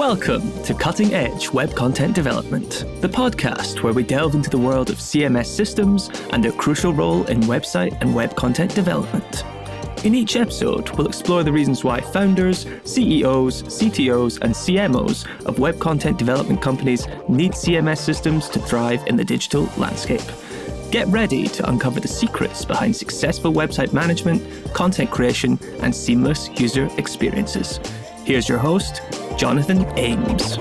Welcome 0.00 0.62
to 0.62 0.72
Cutting 0.72 1.12
Edge 1.12 1.52
Web 1.52 1.74
Content 1.74 2.14
Development, 2.14 2.86
the 3.02 3.08
podcast 3.08 3.82
where 3.82 3.92
we 3.92 4.02
delve 4.02 4.34
into 4.34 4.48
the 4.48 4.56
world 4.56 4.88
of 4.88 4.96
CMS 4.96 5.44
systems 5.44 6.08
and 6.30 6.42
their 6.42 6.52
crucial 6.52 6.94
role 6.94 7.26
in 7.26 7.42
website 7.42 8.00
and 8.00 8.14
web 8.14 8.34
content 8.34 8.74
development. 8.74 9.44
In 10.02 10.14
each 10.14 10.36
episode, 10.36 10.88
we'll 10.92 11.06
explore 11.06 11.42
the 11.42 11.52
reasons 11.52 11.84
why 11.84 12.00
founders, 12.00 12.64
CEOs, 12.84 13.64
CTOs, 13.64 14.40
and 14.40 14.54
CMOs 14.54 15.26
of 15.44 15.58
web 15.58 15.78
content 15.78 16.16
development 16.16 16.62
companies 16.62 17.06
need 17.28 17.52
CMS 17.52 17.98
systems 17.98 18.48
to 18.48 18.58
thrive 18.58 19.06
in 19.06 19.16
the 19.16 19.24
digital 19.24 19.68
landscape. 19.76 20.22
Get 20.90 21.08
ready 21.08 21.46
to 21.48 21.68
uncover 21.68 22.00
the 22.00 22.08
secrets 22.08 22.64
behind 22.64 22.96
successful 22.96 23.52
website 23.52 23.92
management, 23.92 24.72
content 24.72 25.10
creation, 25.10 25.58
and 25.82 25.94
seamless 25.94 26.48
user 26.58 26.88
experiences. 26.96 27.78
Here's 28.24 28.48
your 28.48 28.58
host, 28.58 29.02
Jonathan 29.40 29.86
Ames. 29.96 30.58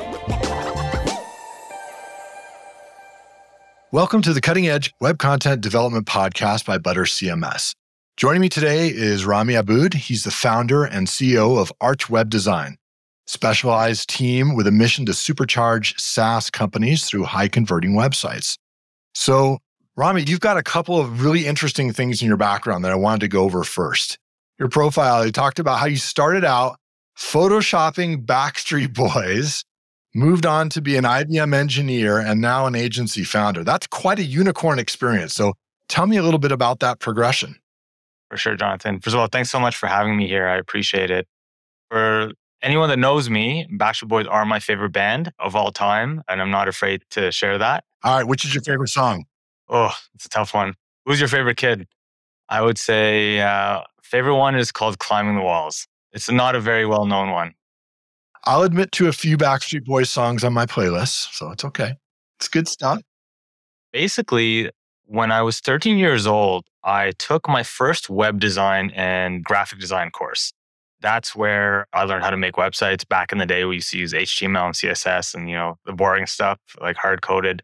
Welcome 3.92 4.22
to 4.22 4.32
the 4.32 4.40
Cutting 4.42 4.70
Edge 4.70 4.94
Web 5.02 5.20
Content 5.20 5.60
Development 5.60 6.06
Podcast 6.06 6.64
by 6.66 6.78
Butter 6.78 7.04
CMS. 7.04 7.76
Joining 8.16 8.40
me 8.40 8.48
today 8.48 8.88
is 8.88 9.26
Rhami 9.26 9.60
Aboud. 9.60 9.96
He's 9.96 10.24
the 10.24 10.32
founder 10.32 10.86
and 10.86 11.08
CEO 11.08 11.60
of 11.60 11.74
Arch 11.82 12.10
Web 12.10 12.30
Design, 12.30 12.78
specialized 13.28 14.10
team 14.10 14.56
with 14.56 14.66
a 14.66 14.72
mission 14.72 15.06
to 15.08 15.12
supercharge 15.12 16.00
SaaS 16.00 16.50
companies 16.50 17.06
through 17.06 17.26
high 17.26 17.50
converting 17.50 17.96
websites. 17.96 18.58
So, 19.14 19.58
Rhami, 19.98 20.26
you've 20.26 20.40
got 20.40 20.56
a 20.56 20.64
couple 20.64 20.98
of 20.98 21.22
really 21.22 21.48
interesting 21.48 21.92
things 21.92 22.22
in 22.22 22.30
your 22.30 22.38
background 22.38 22.86
that 22.86 22.94
I 22.94 22.96
wanted 22.96 23.20
to 23.20 23.28
go 23.28 23.44
over 23.44 23.66
first. 23.66 24.18
Your 24.58 24.70
profile, 24.70 25.26
you 25.26 25.34
talked 25.34 25.60
about 25.60 25.80
how 25.80 25.88
you 25.88 25.98
started 25.98 26.46
out 26.46 26.78
photoshopping 27.20 28.26
Backstreet 28.26 28.94
Boys, 28.94 29.66
moved 30.16 30.46
on 30.46 30.70
to 30.70 30.82
be 30.82 30.96
an 30.96 31.04
IBM 31.04 31.54
engineer, 31.54 32.18
and 32.18 32.42
now 32.42 32.66
an 32.66 32.76
agency 32.76 33.24
founder. 33.24 33.64
That's 33.64 33.86
quite 33.86 34.20
a 34.20 34.24
unicorn 34.24 34.80
experience. 34.80 35.34
So, 35.36 35.54
tell 35.90 36.08
me 36.08 36.18
a 36.18 36.24
little 36.24 36.40
bit 36.40 36.52
about 36.52 36.80
that 36.80 37.00
progression. 37.00 37.58
For 38.30 38.38
sure, 38.38 38.56
Jonathan. 38.56 39.00
First 39.00 39.16
of 39.16 39.20
all, 39.20 39.28
thanks 39.28 39.52
so 39.52 39.60
much 39.60 39.76
for 39.76 39.88
having 39.88 40.16
me 40.16 40.28
here. 40.28 40.48
I 40.48 40.58
appreciate 40.58 41.12
it. 41.12 41.28
For 41.90 42.32
anyone 42.62 42.90
that 42.90 43.00
knows 43.00 43.30
me, 43.30 43.68
Backstreet 43.74 44.08
Boys 44.08 44.28
are 44.28 44.46
my 44.46 44.60
favorite 44.60 44.92
band 44.92 45.32
of 45.40 45.56
all 45.56 45.72
time, 45.72 46.24
and 46.28 46.42
I'm 46.42 46.52
not 46.52 46.68
afraid 46.68 47.04
to 47.12 47.32
share 47.32 47.58
that. 47.58 47.84
All 48.04 48.18
right, 48.18 48.28
which 48.28 48.46
is 48.46 48.54
your 48.54 48.64
favorite 48.64 48.90
song? 48.90 49.26
Oh, 49.68 49.92
it's 50.16 50.26
a 50.26 50.30
tough 50.30 50.54
one. 50.54 50.76
Who's 51.06 51.20
your 51.20 51.30
favorite 51.30 51.58
kid? 51.58 51.88
I 52.48 52.62
would 52.62 52.78
say 52.78 53.42
uh, 53.42 53.82
favorite 54.02 54.38
one 54.38 54.56
is 54.56 54.72
called 54.72 55.00
Climbing 55.00 55.36
the 55.36 55.42
Walls. 55.42 55.88
It's 56.12 56.30
not 56.30 56.56
a 56.56 56.60
very 56.60 56.86
well 56.86 57.06
known 57.06 57.32
one. 57.32 57.54
I'll 58.46 58.64
admit 58.64 58.92
to 58.94 59.08
a 59.08 59.14
few 59.14 59.38
Backstreet 59.38 59.86
Boys 59.86 60.10
songs 60.10 60.44
on 60.44 60.54
my 60.54 60.66
playlist, 60.66 61.34
so 61.34 61.52
it's 61.52 61.66
okay. 61.66 61.96
It's 62.40 62.48
good 62.48 62.68
stuff. 62.68 63.02
Basically, 63.92 64.72
when 65.06 65.32
I 65.32 65.42
was 65.42 65.60
13 65.60 65.98
years 65.98 66.26
old, 66.26 66.66
I 66.84 67.12
took 67.20 67.50
my 67.50 67.64
first 67.64 68.10
web 68.10 68.40
design 68.40 68.92
and 68.96 69.44
graphic 69.44 69.80
design 69.80 70.12
course. 70.12 70.54
That's 71.02 71.36
where 71.36 71.88
I 71.94 72.04
learned 72.04 72.24
how 72.24 72.30
to 72.30 72.38
make 72.38 72.56
websites. 72.56 73.08
Back 73.08 73.32
in 73.32 73.38
the 73.38 73.46
day, 73.46 73.66
we 73.66 73.76
used 73.76 73.92
to 73.92 73.98
use 73.98 74.14
HTML 74.14 74.66
and 74.66 74.76
CSS 74.76 75.34
and, 75.34 75.50
you 75.50 75.56
know, 75.56 75.78
the 75.86 75.94
boring 75.94 76.26
stuff 76.26 76.60
like 76.80 76.98
hard 76.98 77.22
coded 77.22 77.62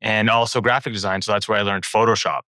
and 0.00 0.28
also 0.28 0.60
graphic 0.60 0.92
design. 0.92 1.22
So 1.22 1.32
that's 1.32 1.48
where 1.48 1.58
I 1.58 1.62
learned 1.62 1.84
Photoshop. 1.84 2.40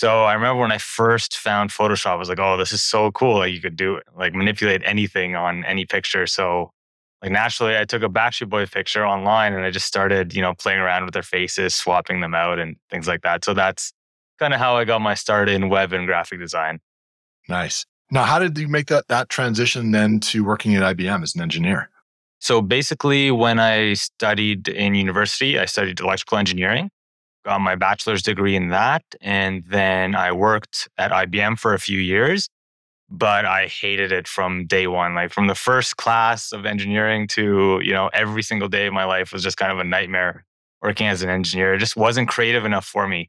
So 0.00 0.24
I 0.24 0.32
remember 0.32 0.62
when 0.62 0.72
I 0.72 0.78
first 0.78 1.36
found 1.36 1.68
Photoshop, 1.68 2.12
I 2.12 2.14
was 2.14 2.30
like, 2.30 2.38
oh, 2.40 2.56
this 2.56 2.72
is 2.72 2.82
so 2.82 3.10
cool. 3.10 3.40
Like 3.40 3.52
you 3.52 3.60
could 3.60 3.76
do 3.76 4.00
like 4.16 4.32
manipulate 4.32 4.80
anything 4.82 5.36
on 5.36 5.62
any 5.66 5.84
picture. 5.84 6.26
So 6.26 6.70
like 7.20 7.30
naturally 7.30 7.76
I 7.76 7.84
took 7.84 8.02
a 8.02 8.08
Backstreet 8.08 8.48
Boy 8.48 8.64
picture 8.64 9.06
online 9.06 9.52
and 9.52 9.62
I 9.62 9.70
just 9.70 9.84
started, 9.84 10.34
you 10.34 10.40
know, 10.40 10.54
playing 10.54 10.78
around 10.78 11.04
with 11.04 11.12
their 11.12 11.22
faces, 11.22 11.74
swapping 11.74 12.20
them 12.22 12.34
out 12.34 12.58
and 12.58 12.76
things 12.88 13.06
like 13.06 13.20
that. 13.24 13.44
So 13.44 13.52
that's 13.52 13.92
kind 14.38 14.54
of 14.54 14.58
how 14.58 14.74
I 14.74 14.86
got 14.86 15.02
my 15.02 15.12
start 15.12 15.50
in 15.50 15.68
web 15.68 15.92
and 15.92 16.06
graphic 16.06 16.38
design. 16.40 16.80
Nice. 17.46 17.84
Now, 18.10 18.24
how 18.24 18.38
did 18.38 18.56
you 18.56 18.68
make 18.68 18.86
that 18.86 19.08
that 19.08 19.28
transition 19.28 19.90
then 19.90 20.18
to 20.20 20.42
working 20.44 20.74
at 20.76 20.96
IBM 20.96 21.22
as 21.22 21.34
an 21.34 21.42
engineer? 21.42 21.90
So 22.38 22.62
basically, 22.62 23.30
when 23.32 23.60
I 23.60 23.92
studied 23.92 24.66
in 24.66 24.94
university, 24.94 25.58
I 25.58 25.66
studied 25.66 26.00
electrical 26.00 26.38
engineering, 26.38 26.90
got 27.44 27.60
my 27.60 27.74
bachelor's 27.74 28.22
degree 28.22 28.56
in 28.56 28.68
that, 28.68 29.02
and 29.20 29.64
then 29.68 30.14
I 30.14 30.32
worked 30.32 30.88
at 30.98 31.10
IBM 31.10 31.58
for 31.58 31.74
a 31.74 31.78
few 31.78 31.98
years. 31.98 32.48
But 33.12 33.44
I 33.44 33.66
hated 33.66 34.12
it 34.12 34.28
from 34.28 34.66
day 34.66 34.86
one. 34.86 35.16
Like 35.16 35.32
from 35.32 35.48
the 35.48 35.56
first 35.56 35.96
class 35.96 36.52
of 36.52 36.64
engineering 36.64 37.26
to, 37.28 37.80
you 37.82 37.92
know, 37.92 38.08
every 38.12 38.42
single 38.42 38.68
day 38.68 38.86
of 38.86 38.92
my 38.92 39.04
life 39.04 39.32
was 39.32 39.42
just 39.42 39.56
kind 39.56 39.72
of 39.72 39.80
a 39.80 39.84
nightmare 39.84 40.44
working 40.80 41.08
as 41.08 41.20
an 41.22 41.28
engineer. 41.28 41.74
It 41.74 41.78
just 41.78 41.96
wasn't 41.96 42.28
creative 42.28 42.64
enough 42.64 42.86
for 42.86 43.08
me. 43.08 43.28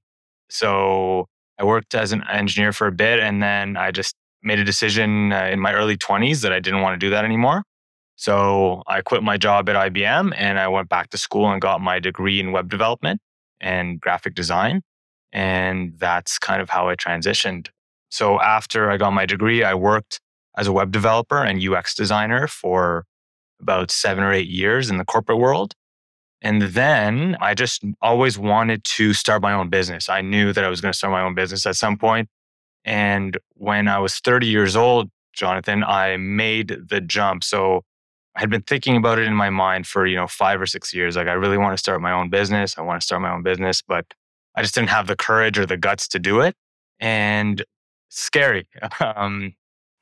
So 0.52 1.26
I 1.58 1.64
worked 1.64 1.96
as 1.96 2.12
an 2.12 2.24
engineer 2.30 2.74
for 2.74 2.86
a 2.86 2.92
bit 2.92 3.20
and 3.20 3.42
then 3.42 3.76
I 3.76 3.90
just 3.90 4.16
made 4.44 4.60
a 4.60 4.64
decision 4.64 5.34
uh, 5.34 5.46
in 5.46 5.60
my 5.60 5.74
early 5.74 5.98
20s 5.98 6.42
that 6.42 6.54
I 6.54 6.60
didn't 6.60 6.82
want 6.82 7.00
to 7.00 7.04
do 7.04 7.10
that 7.10 7.26
anymore. 7.26 7.64
So 8.16 8.84
I 8.86 9.02
quit 9.02 9.24
my 9.24 9.38
job 9.38 9.68
at 9.70 9.76
IBM 9.76 10.34
and 10.38 10.60
I 10.60 10.68
went 10.68 10.90
back 10.90 11.10
to 11.10 11.18
school 11.18 11.50
and 11.50 11.60
got 11.60 11.82
my 11.82 12.00
degree 12.00 12.40
in 12.40 12.52
web 12.52 12.70
development 12.70 13.20
and 13.62 14.00
graphic 14.00 14.36
design. 14.36 14.82
And 15.32 15.94
that's 15.98 16.38
kind 16.38 16.62
of 16.62 16.70
how 16.70 16.90
I 16.90 16.96
transitioned. 16.96 17.70
So 18.10 18.42
after 18.42 18.92
I 18.92 18.98
got 18.98 19.12
my 19.12 19.26
degree, 19.26 19.64
I 19.64 19.74
worked 19.74 20.20
as 20.58 20.68
a 20.68 20.74
web 20.74 20.92
developer 20.92 21.42
and 21.42 21.66
UX 21.66 21.96
designer 21.96 22.48
for 22.48 23.06
about 23.62 23.92
seven 23.92 24.24
or 24.24 24.34
eight 24.34 24.50
years 24.50 24.90
in 24.90 24.98
the 24.98 25.06
corporate 25.06 25.38
world. 25.38 25.74
And 26.42 26.62
then 26.62 27.38
I 27.40 27.54
just 27.54 27.84
always 28.02 28.38
wanted 28.38 28.84
to 28.84 29.14
start 29.14 29.42
my 29.42 29.54
own 29.54 29.70
business. 29.70 30.10
I 30.10 30.22
knew 30.22 30.52
that 30.54 30.66
I 30.66 30.70
was 30.70 30.82
going 30.82 30.92
to 30.92 30.98
start 30.98 31.12
my 31.12 31.22
own 31.22 31.36
business 31.36 31.66
at 31.66 31.76
some 31.78 31.98
point. 31.98 32.28
And 32.84 33.38
when 33.54 33.88
I 33.88 34.00
was 34.00 34.18
30 34.20 34.48
years 34.48 34.76
old, 34.76 35.10
Jonathan, 35.34 35.84
I 35.84 36.18
made 36.18 36.76
the 36.90 37.00
jump. 37.00 37.44
So 37.44 37.84
I 38.36 38.40
had 38.40 38.50
been 38.50 38.62
thinking 38.62 38.96
about 38.96 39.20
it 39.20 39.28
in 39.28 39.36
my 39.36 39.50
mind 39.50 39.88
for, 39.88 40.06
you 40.06 40.16
know, 40.16 40.28
five 40.28 40.62
or 40.62 40.66
six 40.66 40.94
years. 40.94 41.16
Like, 41.16 41.28
I 41.28 41.34
really 41.34 41.58
want 41.58 41.74
to 41.74 41.78
start 41.78 42.02
my 42.02 42.12
own 42.12 42.30
business. 42.30 42.78
I 42.78 42.82
want 42.82 43.02
to 43.02 43.06
start 43.06 43.22
my 43.22 43.32
own 43.32 43.44
business, 43.44 43.82
but 43.82 44.06
I 44.56 44.62
just 44.62 44.74
didn't 44.74 44.90
have 44.90 45.08
the 45.08 45.16
courage 45.16 45.60
or 45.60 45.66
the 45.66 45.78
guts 45.78 46.08
to 46.10 46.20
do 46.20 46.40
it. 46.42 46.56
And 47.00 47.64
scary. 48.10 48.68
Um, 49.02 49.54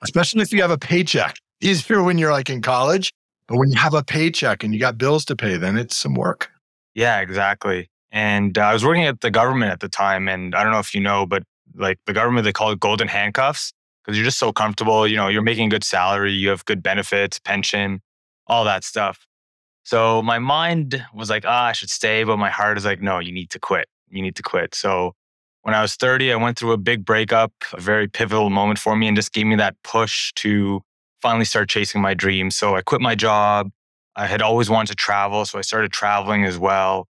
Especially 0.01 0.41
if 0.41 0.53
you 0.53 0.61
have 0.61 0.71
a 0.71 0.77
paycheck. 0.77 1.35
Easier 1.59 2.01
when 2.01 2.17
you're 2.17 2.31
like 2.31 2.49
in 2.49 2.61
college 2.61 3.11
but 3.49 3.57
when 3.57 3.71
you 3.71 3.77
have 3.79 3.95
a 3.95 4.03
paycheck 4.03 4.63
and 4.63 4.73
you 4.73 4.79
got 4.79 4.99
bills 4.99 5.25
to 5.25 5.35
pay, 5.35 5.57
then 5.57 5.75
it's 5.75 5.95
some 5.95 6.13
work. 6.13 6.51
Yeah, 6.93 7.19
exactly. 7.19 7.89
And 8.11 8.57
uh, 8.57 8.61
I 8.61 8.73
was 8.73 8.85
working 8.85 9.05
at 9.05 9.21
the 9.21 9.31
government 9.31 9.71
at 9.71 9.79
the 9.79 9.89
time. 9.89 10.29
And 10.29 10.53
I 10.53 10.61
don't 10.63 10.71
know 10.71 10.79
if 10.79 10.93
you 10.93 11.01
know, 11.01 11.25
but 11.25 11.41
like 11.75 11.97
the 12.05 12.13
government, 12.13 12.45
they 12.45 12.53
call 12.53 12.71
it 12.71 12.79
golden 12.79 13.07
handcuffs 13.07 13.73
because 14.03 14.15
you're 14.15 14.25
just 14.25 14.37
so 14.37 14.53
comfortable. 14.53 15.07
You 15.07 15.17
know, 15.17 15.27
you're 15.29 15.41
making 15.41 15.69
good 15.69 15.83
salary, 15.83 16.31
you 16.31 16.49
have 16.49 16.63
good 16.65 16.83
benefits, 16.83 17.39
pension, 17.39 18.01
all 18.49 18.65
that 18.65 18.83
stuff. 18.83 19.25
So 19.83 20.21
my 20.21 20.39
mind 20.39 21.03
was 21.13 21.29
like, 21.29 21.45
ah, 21.47 21.67
I 21.67 21.71
should 21.71 21.89
stay. 21.89 22.23
But 22.23 22.37
my 22.37 22.49
heart 22.49 22.77
is 22.77 22.85
like, 22.85 23.01
no, 23.01 23.19
you 23.19 23.31
need 23.31 23.49
to 23.51 23.59
quit. 23.59 23.87
You 24.09 24.21
need 24.21 24.35
to 24.35 24.43
quit. 24.43 24.75
So 24.75 25.13
when 25.61 25.73
I 25.73 25.81
was 25.81 25.95
30, 25.95 26.31
I 26.31 26.35
went 26.35 26.57
through 26.57 26.71
a 26.71 26.77
big 26.77 27.05
breakup, 27.05 27.51
a 27.73 27.81
very 27.81 28.07
pivotal 28.07 28.49
moment 28.49 28.79
for 28.79 28.95
me, 28.95 29.07
and 29.07 29.15
just 29.15 29.33
gave 29.33 29.45
me 29.45 29.55
that 29.55 29.75
push 29.83 30.31
to 30.35 30.81
finally 31.21 31.45
start 31.45 31.69
chasing 31.69 32.01
my 32.01 32.13
dreams. 32.13 32.55
So 32.55 32.75
I 32.75 32.81
quit 32.81 33.01
my 33.01 33.15
job. 33.15 33.69
I 34.15 34.25
had 34.25 34.41
always 34.41 34.69
wanted 34.69 34.89
to 34.89 34.95
travel. 34.95 35.45
So 35.45 35.57
I 35.57 35.61
started 35.61 35.91
traveling 35.91 36.45
as 36.45 36.57
well 36.57 37.07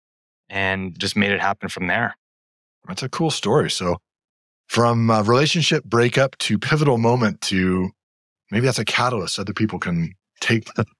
and 0.50 0.98
just 1.00 1.16
made 1.16 1.32
it 1.32 1.42
happen 1.42 1.70
from 1.70 1.88
there. 1.88 2.16
That's 2.88 3.04
a 3.04 3.10
cool 3.10 3.32
story. 3.32 3.70
So 3.70 3.98
from 4.68 5.12
relationship 5.12 5.84
breakup 5.84 6.38
to 6.40 6.58
pivotal 6.58 6.98
moment 6.98 7.42
to 7.42 7.90
maybe 8.52 8.66
that's 8.66 8.80
a 8.80 8.86
catalyst 8.86 9.40
other 9.40 9.54
people 9.54 9.80
can 9.80 10.14
take 10.40 10.68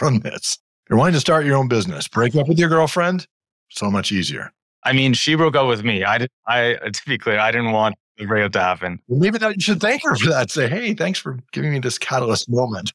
from 0.00 0.20
this. 0.20 0.58
You're 0.88 0.98
wanting 0.98 1.14
to 1.14 1.20
start 1.20 1.44
your 1.44 1.56
own 1.56 1.68
business, 1.68 2.08
break 2.08 2.34
up 2.34 2.48
with 2.48 2.58
your 2.58 2.70
girlfriend, 2.70 3.28
so 3.68 3.90
much 3.90 4.10
easier. 4.10 4.50
I 4.82 4.94
mean, 4.94 5.12
she 5.12 5.34
broke 5.34 5.54
up 5.54 5.68
with 5.68 5.84
me. 5.84 6.04
I 6.04 6.18
did. 6.18 6.30
I 6.48 6.74
to 6.74 7.02
be 7.06 7.18
clear, 7.18 7.38
I 7.38 7.52
didn't 7.52 7.70
want 7.70 7.96
for 8.18 8.48
to 8.48 8.60
happen. 8.60 9.00
maybe 9.08 9.38
that 9.38 9.54
you 9.54 9.60
should 9.60 9.80
thank 9.80 10.02
her 10.02 10.16
for 10.16 10.28
that. 10.30 10.50
Say, 10.50 10.68
hey, 10.68 10.94
thanks 10.94 11.18
for 11.18 11.38
giving 11.52 11.72
me 11.72 11.78
this 11.78 11.98
catalyst 11.98 12.50
moment. 12.50 12.92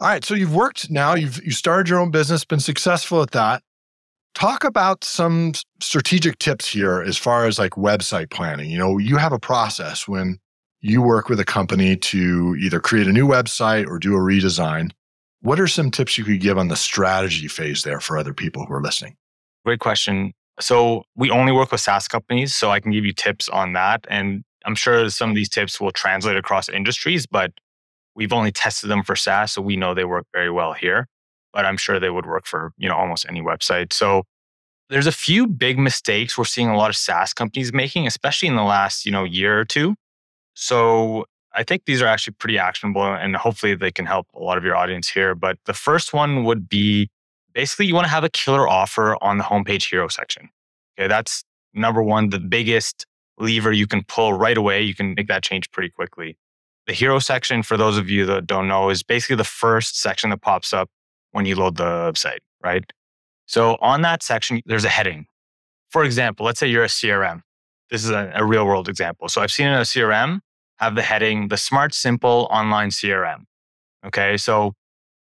All 0.00 0.08
right. 0.08 0.24
So 0.24 0.34
you've 0.34 0.54
worked 0.54 0.90
now, 0.90 1.14
you've 1.14 1.42
you 1.44 1.52
started 1.52 1.88
your 1.88 1.98
own 1.98 2.10
business, 2.10 2.44
been 2.44 2.60
successful 2.60 3.22
at 3.22 3.30
that. 3.32 3.62
Talk 4.34 4.64
about 4.64 5.04
some 5.04 5.52
strategic 5.80 6.38
tips 6.38 6.68
here 6.68 7.02
as 7.02 7.16
far 7.16 7.46
as 7.46 7.58
like 7.58 7.72
website 7.72 8.30
planning. 8.30 8.70
You 8.70 8.78
know, 8.78 8.98
you 8.98 9.16
have 9.16 9.32
a 9.32 9.38
process 9.38 10.06
when 10.08 10.38
you 10.80 11.00
work 11.00 11.28
with 11.28 11.40
a 11.40 11.44
company 11.44 11.96
to 11.96 12.56
either 12.60 12.80
create 12.80 13.06
a 13.06 13.12
new 13.12 13.26
website 13.26 13.86
or 13.86 13.98
do 13.98 14.14
a 14.14 14.18
redesign. 14.18 14.90
What 15.44 15.60
are 15.60 15.66
some 15.66 15.90
tips 15.90 16.16
you 16.16 16.24
could 16.24 16.40
give 16.40 16.56
on 16.56 16.68
the 16.68 16.74
strategy 16.74 17.48
phase 17.48 17.82
there 17.82 18.00
for 18.00 18.16
other 18.16 18.32
people 18.32 18.64
who 18.64 18.72
are 18.72 18.80
listening? 18.80 19.14
Great 19.66 19.78
question. 19.78 20.32
So 20.58 21.04
we 21.16 21.30
only 21.30 21.52
work 21.52 21.70
with 21.70 21.82
SaaS 21.82 22.08
companies, 22.08 22.56
so 22.56 22.70
I 22.70 22.80
can 22.80 22.92
give 22.92 23.04
you 23.04 23.12
tips 23.12 23.50
on 23.50 23.74
that. 23.74 24.06
And 24.08 24.42
I'm 24.64 24.74
sure 24.74 25.10
some 25.10 25.28
of 25.28 25.36
these 25.36 25.50
tips 25.50 25.78
will 25.78 25.90
translate 25.90 26.38
across 26.38 26.70
industries, 26.70 27.26
but 27.26 27.52
we've 28.14 28.32
only 28.32 28.52
tested 28.52 28.88
them 28.88 29.02
for 29.02 29.14
SaaS, 29.14 29.52
so 29.52 29.60
we 29.60 29.76
know 29.76 29.92
they 29.92 30.06
work 30.06 30.24
very 30.32 30.50
well 30.50 30.72
here. 30.72 31.08
but 31.54 31.64
I'm 31.64 31.76
sure 31.78 31.98
they 31.98 32.10
would 32.10 32.26
work 32.26 32.46
for, 32.46 32.72
you 32.76 32.88
know, 32.88 32.96
almost 32.96 33.24
any 33.28 33.40
website. 33.40 33.92
So 33.92 34.24
there's 34.90 35.06
a 35.06 35.12
few 35.12 35.46
big 35.46 35.78
mistakes 35.78 36.36
we're 36.36 36.44
seeing 36.44 36.68
a 36.68 36.76
lot 36.76 36.90
of 36.90 36.96
SaaS 36.96 37.32
companies 37.32 37.72
making, 37.72 38.06
especially 38.06 38.48
in 38.48 38.56
the 38.56 38.64
last, 38.64 39.06
you 39.06 39.12
know, 39.12 39.24
year 39.24 39.58
or 39.58 39.64
two. 39.64 39.94
So 40.54 41.24
I 41.54 41.62
think 41.62 41.84
these 41.84 42.02
are 42.02 42.06
actually 42.06 42.34
pretty 42.34 42.58
actionable 42.58 43.04
and 43.04 43.36
hopefully 43.36 43.74
they 43.74 43.92
can 43.92 44.06
help 44.06 44.26
a 44.34 44.40
lot 44.40 44.58
of 44.58 44.64
your 44.64 44.76
audience 44.76 45.08
here. 45.08 45.34
But 45.34 45.58
the 45.66 45.74
first 45.74 46.12
one 46.12 46.44
would 46.44 46.68
be 46.68 47.10
basically 47.52 47.86
you 47.86 47.94
want 47.94 48.06
to 48.06 48.10
have 48.10 48.24
a 48.24 48.28
killer 48.28 48.68
offer 48.68 49.16
on 49.22 49.38
the 49.38 49.44
homepage 49.44 49.90
hero 49.90 50.08
section. 50.08 50.50
Okay, 50.98 51.08
that's 51.08 51.44
number 51.72 52.02
one, 52.02 52.30
the 52.30 52.40
biggest 52.40 53.06
lever 53.38 53.72
you 53.72 53.86
can 53.86 54.02
pull 54.04 54.32
right 54.32 54.56
away. 54.56 54.82
You 54.82 54.94
can 54.94 55.14
make 55.14 55.28
that 55.28 55.42
change 55.42 55.70
pretty 55.70 55.90
quickly. 55.90 56.36
The 56.86 56.92
hero 56.92 57.18
section, 57.18 57.62
for 57.62 57.76
those 57.76 57.96
of 57.96 58.10
you 58.10 58.26
that 58.26 58.46
don't 58.46 58.68
know, 58.68 58.90
is 58.90 59.02
basically 59.02 59.36
the 59.36 59.44
first 59.44 59.98
section 59.98 60.30
that 60.30 60.42
pops 60.42 60.72
up 60.72 60.90
when 61.30 61.46
you 61.46 61.56
load 61.56 61.76
the 61.76 61.84
website, 61.84 62.40
right? 62.62 62.84
So 63.46 63.76
on 63.80 64.02
that 64.02 64.22
section, 64.22 64.60
there's 64.66 64.84
a 64.84 64.90
heading. 64.90 65.26
For 65.90 66.04
example, 66.04 66.44
let's 66.44 66.60
say 66.60 66.66
you're 66.66 66.84
a 66.84 66.88
CRM. 66.88 67.40
This 67.90 68.04
is 68.04 68.10
a, 68.10 68.32
a 68.34 68.44
real 68.44 68.66
world 68.66 68.88
example. 68.88 69.28
So 69.28 69.40
I've 69.40 69.52
seen 69.52 69.66
in 69.66 69.74
a 69.74 69.80
CRM 69.80 70.40
have 70.84 70.94
the 70.94 71.02
heading, 71.02 71.48
the 71.48 71.56
smart, 71.56 71.94
simple 71.94 72.46
online 72.50 72.90
CRM. 72.90 73.44
Okay. 74.06 74.36
So 74.36 74.74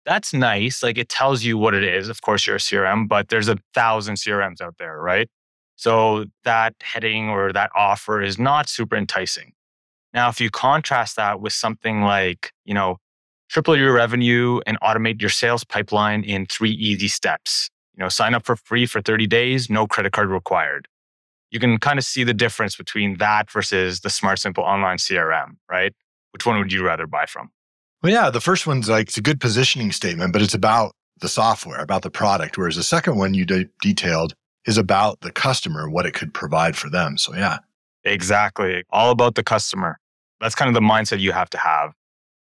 that's 0.06 0.34
nice. 0.34 0.84
Like 0.84 0.98
it 0.98 1.10
tells 1.10 1.44
you 1.44 1.58
what 1.58 1.74
it 1.74 1.84
is. 1.84 2.10
Of 2.10 2.22
course, 2.22 2.46
you're 2.46 2.58
a 2.58 2.60
CRM, 2.60 3.08
but 3.08 3.30
there's 3.30 3.48
a 3.48 3.58
thousand 3.74 4.16
CRMs 4.16 4.62
out 4.62 4.76
there, 4.78 5.00
right? 5.00 5.30
So 5.78 6.26
that 6.44 6.76
heading 6.82 7.30
or 7.30 7.52
that 7.54 7.72
offer 7.76 8.22
is 8.22 8.38
not 8.38 8.70
super 8.70 8.96
enticing. 8.96 9.54
Now, 10.14 10.30
if 10.30 10.40
you 10.40 10.50
contrast 10.50 11.16
that 11.18 11.42
with 11.42 11.54
something 11.54 12.02
like, 12.02 12.52
you 12.64 12.74
know, 12.74 12.98
triple 13.50 13.78
your 13.78 13.94
revenue 13.94 14.62
and 14.66 14.80
automate 14.82 15.22
your 15.22 15.30
sales 15.30 15.64
pipeline 15.64 16.24
in 16.24 16.46
three 16.46 16.72
easy 16.72 17.08
steps. 17.08 17.70
You 17.98 18.04
know, 18.04 18.10
sign 18.10 18.34
up 18.34 18.46
for 18.46 18.56
free 18.56 18.86
for 18.86 19.02
30 19.02 19.28
days, 19.28 19.70
no 19.70 19.88
credit 19.88 20.12
card 20.14 20.30
required. 20.30 20.88
You 21.52 21.60
can 21.60 21.78
kind 21.78 22.00
of 22.00 22.06
see 22.06 22.24
the 22.24 22.34
difference 22.34 22.76
between 22.76 23.18
that 23.18 23.50
versus 23.50 24.02
the 24.02 24.10
smart, 24.10 24.40
simple 24.40 24.64
online 24.64 24.98
CRM, 24.98 25.58
right? 25.70 25.94
Which 26.32 26.46
one 26.46 26.58
would 26.58 26.72
you 26.72 26.86
rather 26.86 27.08
buy 27.08 27.26
from? 27.26 27.52
Well, 28.04 28.12
yeah, 28.12 28.30
the 28.30 28.42
first 28.42 28.68
one's 28.68 28.90
like 28.90 29.08
it's 29.08 29.18
a 29.18 29.22
good 29.22 29.40
positioning 29.40 29.92
statement, 29.92 30.34
but 30.34 30.42
it's 30.42 30.54
about 30.54 30.94
the 31.22 31.30
software, 31.30 31.82
about 31.82 32.02
the 32.02 32.12
product. 32.12 32.58
Whereas 32.58 32.76
the 32.76 32.84
second 32.84 33.18
one 33.18 33.34
you 33.34 33.46
de- 33.46 33.70
detailed 33.82 34.34
is 34.66 34.78
about 34.78 35.22
the 35.22 35.32
customer, 35.32 35.90
what 35.90 36.06
it 36.06 36.14
could 36.14 36.34
provide 36.34 36.76
for 36.76 36.90
them. 36.90 37.18
So, 37.18 37.34
yeah. 37.34 37.60
Exactly. 38.04 38.84
All 38.90 39.12
about 39.12 39.36
the 39.36 39.44
customer. 39.44 40.00
That's 40.42 40.56
kind 40.56 40.70
of 40.70 40.76
the 40.76 40.82
mindset 40.82 41.20
you 41.20 41.32
have 41.32 41.50
to 41.52 41.58
have. 41.58 41.94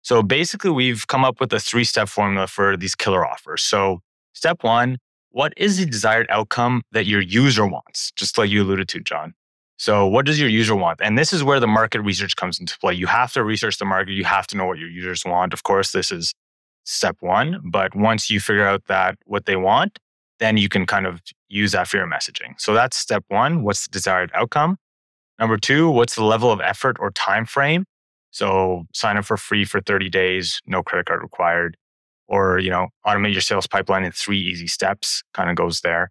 So, 0.02 0.24
basically, 0.24 0.72
we've 0.72 1.08
come 1.08 1.24
up 1.24 1.40
with 1.40 1.52
a 1.54 1.60
three 1.60 1.84
step 1.84 2.10
formula 2.10 2.48
for 2.48 2.78
these 2.78 2.96
killer 2.96 3.26
offers. 3.26 3.64
So, 3.64 4.00
step 4.34 4.64
one, 4.64 4.98
what 5.34 5.52
is 5.58 5.78
the 5.78 5.86
desired 5.86 6.28
outcome 6.30 6.84
that 6.92 7.06
your 7.06 7.20
user 7.20 7.66
wants? 7.66 8.12
Just 8.16 8.38
like 8.38 8.50
you 8.50 8.64
alluded 8.64 8.88
to, 8.90 9.00
John. 9.00 9.34
So, 9.78 10.08
what 10.08 10.26
does 10.26 10.40
your 10.40 10.48
user 10.48 10.76
want? 10.76 11.02
And 11.02 11.18
this 11.18 11.34
is 11.34 11.44
where 11.44 11.60
the 11.60 11.68
market 11.68 12.02
research 12.02 12.36
comes 12.36 12.60
into 12.60 12.78
play. 12.80 12.94
You 12.94 13.08
have 13.08 13.34
to 13.34 13.44
research 13.44 13.80
the 13.80 13.86
market. 13.86 14.14
You 14.14 14.24
have 14.24 14.48
to 14.48 14.58
know 14.58 14.66
what 14.66 14.78
your 14.78 14.90
users 14.90 15.26
want. 15.26 15.52
Of 15.52 15.64
course, 15.64 15.92
this 15.92 16.12
is 16.12 16.34
step 16.86 17.18
one. 17.20 17.60
But 17.66 17.96
once 17.96 18.30
you 18.30 18.40
figure 18.40 18.66
out 18.66 18.86
that 18.88 19.18
what 19.26 19.46
they 19.48 19.56
want, 19.56 19.98
then 20.40 20.58
you 20.58 20.70
can 20.70 20.86
kind 20.86 21.08
of 21.08 21.20
use 21.50 21.72
that 21.72 21.88
for 21.88 21.98
your 21.98 22.08
messaging. 22.08 22.54
So 22.60 22.74
that's 22.74 22.96
step 22.96 23.26
one. 23.28 23.64
What's 23.64 23.88
the 23.88 23.92
desired 23.92 24.32
outcome? 24.36 24.78
Number 25.40 25.58
two, 25.58 25.90
what's 25.90 26.16
the 26.16 26.24
level 26.24 26.52
of 26.52 26.62
effort 26.62 26.98
or 27.00 27.10
time 27.12 27.46
frame? 27.46 27.86
So 28.30 28.86
sign 28.94 29.18
up 29.18 29.26
for 29.26 29.38
free 29.38 29.66
for 29.66 29.82
30 29.82 30.10
days, 30.10 30.62
no 30.68 30.84
credit 30.84 31.08
card 31.08 31.22
required. 31.24 31.76
Or, 32.28 32.58
you 32.60 32.70
know, 32.70 32.88
automate 33.06 33.34
your 33.34 33.42
sales 33.42 33.68
pipeline 33.68 34.04
in 34.04 34.12
three 34.12 34.40
easy 34.40 34.68
steps, 34.68 35.24
kind 35.34 35.50
of 35.50 35.56
goes 35.56 35.82
there. 35.82 36.10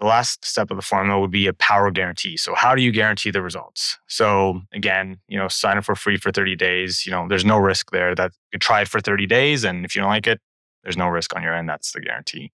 The 0.00 0.06
last 0.06 0.44
step 0.44 0.70
of 0.70 0.76
the 0.76 0.82
formula 0.82 1.20
would 1.20 1.30
be 1.30 1.46
a 1.46 1.54
power 1.54 1.90
guarantee. 1.90 2.36
So 2.36 2.54
how 2.54 2.74
do 2.74 2.82
you 2.82 2.92
guarantee 2.92 3.30
the 3.30 3.42
results? 3.42 3.98
So 4.06 4.60
again, 4.72 5.18
you 5.28 5.38
know, 5.38 5.48
sign 5.48 5.78
up 5.78 5.84
for 5.84 5.94
free 5.94 6.16
for 6.16 6.30
30 6.30 6.56
days. 6.56 7.06
You 7.06 7.12
know, 7.12 7.26
there's 7.28 7.44
no 7.44 7.58
risk 7.58 7.90
there 7.90 8.14
that 8.14 8.32
you 8.52 8.58
try 8.58 8.82
it 8.82 8.88
for 8.88 9.00
30 9.00 9.26
days. 9.26 9.64
And 9.64 9.84
if 9.84 9.94
you 9.94 10.02
don't 10.02 10.10
like 10.10 10.26
it, 10.26 10.40
there's 10.82 10.96
no 10.96 11.08
risk 11.08 11.34
on 11.34 11.42
your 11.42 11.54
end. 11.54 11.68
That's 11.68 11.92
the 11.92 12.00
guarantee. 12.00 12.52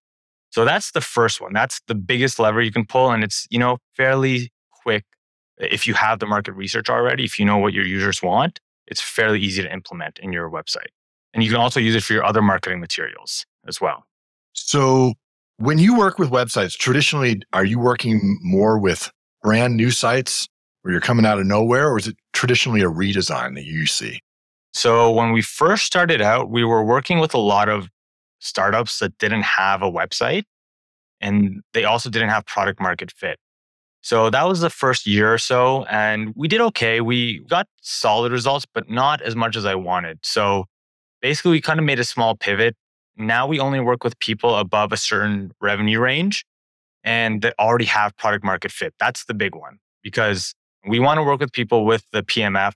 So 0.51 0.65
that's 0.65 0.93
the 0.93 1.01
first 1.01 1.41
one. 1.41 1.53
That's 1.53 1.81
the 1.87 1.95
biggest 1.95 2.39
lever 2.39 2.61
you 2.61 2.73
can 2.73 2.85
pull. 2.85 3.11
And 3.11 3.25
it's, 3.25 3.47
you 3.51 3.59
know, 3.59 3.79
fairly 3.97 4.53
quick. 4.83 5.05
If 5.59 5.87
you 5.87 5.95
have 5.95 6.19
the 6.19 6.27
market 6.27 6.53
research 6.53 6.89
already, 6.89 7.25
if 7.25 7.39
you 7.39 7.45
know 7.45 7.59
what 7.59 7.73
your 7.73 7.87
users 7.87 8.23
want, 8.23 8.61
it's 8.87 9.01
fairly 9.01 9.41
easy 9.41 9.63
to 9.63 9.73
implement 9.73 10.19
in 10.19 10.33
your 10.33 10.51
website. 10.51 10.91
And 11.33 11.43
you 11.43 11.51
can 11.51 11.61
also 11.61 11.81
use 11.81 11.95
it 11.95 12.03
for 12.03 12.13
your 12.13 12.25
other 12.25 12.43
marketing 12.43 12.81
materials 12.81 13.45
as 13.67 13.81
well. 13.81 14.05
So 14.53 15.15
when 15.59 15.79
you 15.79 15.97
work 15.97 16.19
with 16.19 16.31
websites, 16.31 16.77
traditionally, 16.77 17.43
are 17.53 17.65
you 17.65 17.79
working 17.79 18.39
more 18.43 18.79
with 18.79 19.11
brand 19.43 19.77
new 19.77 19.91
sites 19.91 20.49
where 20.83 20.93
you're 20.93 21.01
coming 21.01 21.27
out 21.27 21.39
of 21.39 21.47
nowhere, 21.47 21.91
or 21.91 21.99
is 21.99 22.09
it 22.09 22.17
traditionally 22.33 22.81
a 22.81 22.87
redesign 22.87 23.55
that 23.55 23.65
you 23.65 23.87
see? 23.87 24.21
So 24.73 25.11
when 25.11 25.33
we 25.33 25.43
first 25.43 25.85
started 25.85 26.21
out, 26.21 26.51
we 26.51 26.65
were 26.65 26.85
working 26.85 27.19
with 27.19 27.35
a 27.35 27.39
lot 27.39 27.69
of 27.69 27.89
startups 28.39 28.99
that 29.01 29.17
didn't 29.19 29.43
have 29.43 29.83
a 29.83 29.91
website 29.91 30.45
and 31.21 31.63
they 31.75 31.85
also 31.85 32.09
didn't 32.09 32.31
have 32.31 32.47
product 32.47 32.81
market 32.81 33.13
fit. 33.13 33.39
So 34.03 34.31
that 34.31 34.49
was 34.49 34.61
the 34.61 34.71
first 34.71 35.07
year 35.07 35.33
or 35.33 35.39
so. 35.39 35.85
And 35.85 36.33
we 36.35 36.49
did 36.49 36.61
okay. 36.63 37.03
We 37.03 37.41
got 37.41 37.67
solid 37.83 38.33
results, 38.33 38.65
but 38.73 38.89
not 38.89 39.21
as 39.21 39.37
much 39.37 39.57
as 39.57 39.67
I 39.67 39.75
wanted. 39.75 40.21
So 40.23 40.65
basically, 41.21 41.53
we 41.53 41.61
kind 41.61 41.79
of 41.79 41.85
made 41.85 41.99
a 41.99 42.05
small 42.05 42.35
pivot. 42.37 42.77
Now 43.17 43.47
we 43.47 43.61
only 43.61 43.81
work 43.81 44.05
with 44.05 44.19
people 44.19 44.57
above 44.57 44.93
a 44.93 44.97
certain 44.97 45.53
revenue 45.61 46.01
range 46.01 46.45
and 47.05 47.43
that 47.43 47.55
already 47.59 47.85
have 47.87 48.17
product 48.17 48.45
market 48.45 48.71
fit. 48.71 48.95
That's 48.99 49.25
the 49.25 49.35
big 49.35 49.55
one 49.55 49.79
because 50.03 50.55
we 50.87 50.99
want 50.99 51.19
to 51.19 51.23
work 51.23 51.41
with 51.41 51.53
people 51.53 51.85
with 51.85 52.05
the 52.13 52.23
PMF 52.23 52.73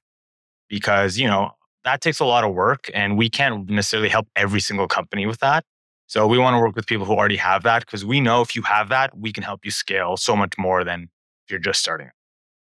because, 0.68 1.18
you 1.18 1.26
know, 1.26 1.52
that 1.84 2.00
takes 2.00 2.20
a 2.20 2.24
lot 2.24 2.44
of 2.44 2.54
work 2.54 2.90
and 2.94 3.16
we 3.16 3.28
can't 3.28 3.68
necessarily 3.68 4.08
help 4.08 4.26
every 4.36 4.60
single 4.60 4.88
company 4.88 5.26
with 5.26 5.40
that. 5.40 5.64
So 6.06 6.26
we 6.26 6.38
want 6.38 6.54
to 6.54 6.58
work 6.58 6.76
with 6.76 6.86
people 6.86 7.06
who 7.06 7.14
already 7.14 7.36
have 7.36 7.62
that 7.62 7.80
because 7.80 8.04
we 8.04 8.20
know 8.20 8.42
if 8.42 8.54
you 8.54 8.62
have 8.62 8.88
that, 8.90 9.16
we 9.16 9.32
can 9.32 9.42
help 9.42 9.64
you 9.64 9.70
scale 9.70 10.16
so 10.16 10.36
much 10.36 10.54
more 10.58 10.84
than 10.84 11.08
if 11.44 11.50
you're 11.50 11.60
just 11.60 11.80
starting. 11.80 12.10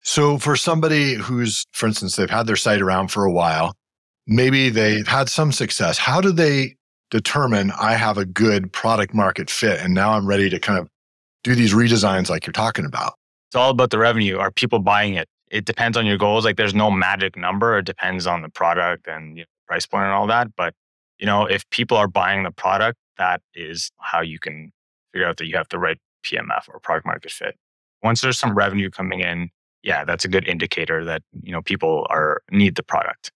So 0.02 0.38
for 0.38 0.56
somebody 0.56 1.14
who's, 1.14 1.66
for 1.72 1.86
instance, 1.86 2.16
they've 2.16 2.30
had 2.30 2.46
their 2.46 2.56
site 2.56 2.80
around 2.80 3.08
for 3.08 3.24
a 3.24 3.32
while, 3.32 3.74
maybe 4.28 4.70
they've 4.70 5.08
had 5.08 5.28
some 5.28 5.50
success. 5.50 5.98
How 5.98 6.20
do 6.20 6.30
they 6.30 6.76
determine 7.10 7.72
I 7.72 7.94
have 7.94 8.18
a 8.18 8.24
good 8.24 8.72
product 8.72 9.14
market 9.14 9.50
fit 9.50 9.80
and 9.80 9.94
now 9.94 10.12
I'm 10.12 10.26
ready 10.26 10.48
to 10.50 10.60
kind 10.60 10.78
of 10.78 10.88
do 11.42 11.54
these 11.54 11.72
redesigns 11.72 12.28
like 12.28 12.46
you're 12.46 12.52
talking 12.52 12.84
about? 12.84 13.14
It's 13.48 13.56
all 13.56 13.70
about 13.70 13.90
the 13.90 13.98
revenue. 13.98 14.38
Are 14.38 14.50
people 14.50 14.78
buying 14.78 15.14
it? 15.14 15.28
it 15.50 15.64
depends 15.64 15.96
on 15.96 16.06
your 16.06 16.18
goals. 16.18 16.44
Like 16.44 16.56
there's 16.56 16.74
no 16.74 16.90
magic 16.90 17.36
number. 17.36 17.78
It 17.78 17.86
depends 17.86 18.26
on 18.26 18.42
the 18.42 18.48
product 18.48 19.06
and 19.06 19.36
you 19.36 19.42
know, 19.42 19.46
price 19.66 19.86
point 19.86 20.04
and 20.04 20.12
all 20.12 20.26
that. 20.26 20.48
But 20.56 20.74
you 21.18 21.26
know, 21.26 21.46
if 21.46 21.68
people 21.70 21.96
are 21.96 22.08
buying 22.08 22.44
the 22.44 22.50
product, 22.50 22.98
that 23.16 23.42
is 23.54 23.90
how 23.98 24.20
you 24.20 24.38
can 24.38 24.72
figure 25.12 25.26
out 25.26 25.36
that 25.38 25.46
you 25.46 25.56
have 25.56 25.68
the 25.68 25.78
right 25.78 25.98
PMF 26.24 26.68
or 26.68 26.78
product 26.80 27.06
market 27.06 27.30
fit. 27.30 27.56
Once 28.02 28.20
there's 28.20 28.38
some 28.38 28.54
revenue 28.54 28.90
coming 28.90 29.20
in, 29.20 29.50
yeah, 29.82 30.04
that's 30.04 30.24
a 30.24 30.28
good 30.28 30.46
indicator 30.46 31.04
that 31.04 31.22
you 31.42 31.52
know 31.52 31.62
people 31.62 32.06
are 32.10 32.42
need 32.50 32.76
the 32.76 32.82
product. 32.82 33.32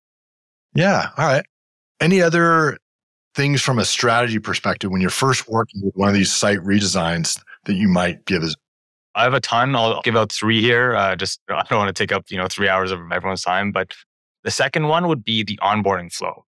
Yeah. 0.75 1.09
All 1.17 1.27
right. 1.27 1.45
Any 2.01 2.23
other 2.23 2.79
things 3.35 3.63
from 3.63 3.79
a 3.79 3.85
strategy 3.85 4.39
perspective 4.39 4.91
when 4.91 5.01
you're 5.01 5.11
first 5.11 5.49
working 5.49 5.83
with 5.83 5.95
one 5.95 6.09
of 6.09 6.15
these 6.15 6.33
site 6.33 6.59
redesigns 6.59 7.41
that 7.65 7.75
you 7.75 7.89
might 7.89 8.25
give 8.27 8.43
as 8.43 8.55
I 9.15 9.25
have 9.25 9.35
a 9.35 9.41
ton. 9.41 9.77
I'll 9.77 10.01
give 10.03 10.17
out 10.17 10.33
three 10.33 10.61
here. 10.61 10.95
Uh, 10.95 11.17
just 11.17 11.41
I 11.49 11.63
don't 11.69 11.79
want 11.79 11.95
to 11.95 12.03
take 12.03 12.13
up 12.13 12.25
you 12.31 12.39
know 12.39 12.49
three 12.49 12.69
hours 12.69 12.91
of 12.91 13.01
everyone's 13.13 13.43
time. 13.43 13.73
But 13.73 13.95
the 14.45 14.51
second 14.51 14.89
one 14.89 15.09
would 15.09 15.25
be 15.25 15.43
the 15.45 15.59
onboarding 15.63 16.13
flow. 16.13 16.45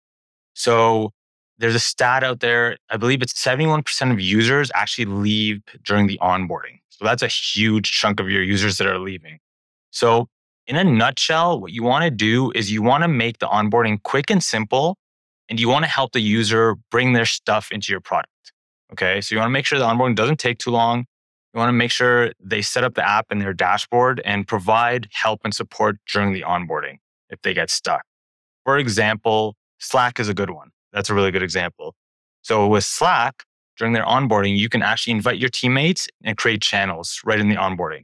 So 0.53 1.12
there's 1.60 1.75
a 1.75 1.80
stat 1.80 2.24
out 2.24 2.39
there. 2.39 2.77
I 2.89 2.98
believe 2.98 3.22
it's 3.22 3.34
71% 3.34 4.12
of 4.12 4.20
users 4.20 4.72
actually 4.74 5.06
leave 5.06 5.62
during 5.84 6.08
the 6.08 6.18
onboarding. 6.22 6.80
So 6.89 7.06
that's 7.06 7.22
a 7.22 7.27
huge 7.27 7.92
chunk 7.92 8.20
of 8.20 8.30
your 8.30 8.44
users 8.44 8.77
that 8.77 8.88
are 8.88 9.00
leaving. 9.00 9.39
So 9.92 10.27
in 10.67 10.75
a 10.75 10.84
nutshell, 10.84 11.60
what 11.60 11.72
you 11.72 11.84
want 11.84 12.03
to 12.05 12.12
do 12.12 12.51
is 12.55 12.72
you 12.72 12.82
want 12.82 13.03
to 13.03 13.08
make 13.08 13.39
the 13.39 13.48
onboarding 13.48 14.01
quick 14.03 14.29
and 14.29 14.43
simple, 14.43 14.98
and 15.50 15.60
you 15.60 15.67
want 15.67 15.84
to 15.84 15.89
help 15.89 16.13
the 16.13 16.22
user 16.22 16.75
bring 16.89 17.13
their 17.13 17.25
stuff 17.25 17.72
into 17.72 17.91
your 17.91 18.00
product. 18.00 18.29
Okay. 18.91 19.22
So 19.22 19.36
you 19.36 19.39
want 19.39 19.50
to 19.50 19.53
make 19.53 19.65
sure 19.65 19.79
the 19.79 19.86
onboarding 19.86 20.15
doesn't 20.15 20.39
take 20.39 20.60
too 20.60 20.72
long. 20.72 21.05
You 21.53 21.60
want 21.60 21.70
to 21.70 21.74
make 21.74 21.91
sure 21.91 22.32
they 22.39 22.62
set 22.62 22.84
up 22.84 22.96
the 22.96 23.08
app 23.08 23.32
in 23.32 23.39
their 23.39 23.53
dashboard 23.53 24.22
and 24.25 24.48
provide 24.48 25.08
help 25.12 25.41
and 25.43 25.53
support 25.53 25.98
during 26.12 26.34
the 26.34 26.41
onboarding 26.41 26.98
if 27.29 27.41
they 27.41 27.53
get 27.53 27.70
stuck. 27.70 28.03
For 28.63 28.77
example, 28.77 29.55
Slack 29.79 30.20
is 30.20 30.29
a 30.29 30.34
good 30.34 30.50
one. 30.50 30.70
That's 30.93 31.10
a 31.10 31.13
really 31.13 31.32
good 31.32 31.43
example. 31.43 31.96
So 32.41 32.67
with 32.67 32.84
Slack, 32.84 33.43
during 33.77 33.93
their 33.93 34.05
onboarding, 34.05 34.58
you 34.58 34.70
can 34.70 34.82
actually 34.82 35.12
invite 35.12 35.39
your 35.39 35.50
teammates 35.50 36.08
and 36.24 36.38
create 36.38 36.62
channels 36.62 37.20
right 37.25 37.39
in 37.39 37.50
the 37.50 37.55
onboarding 37.55 38.03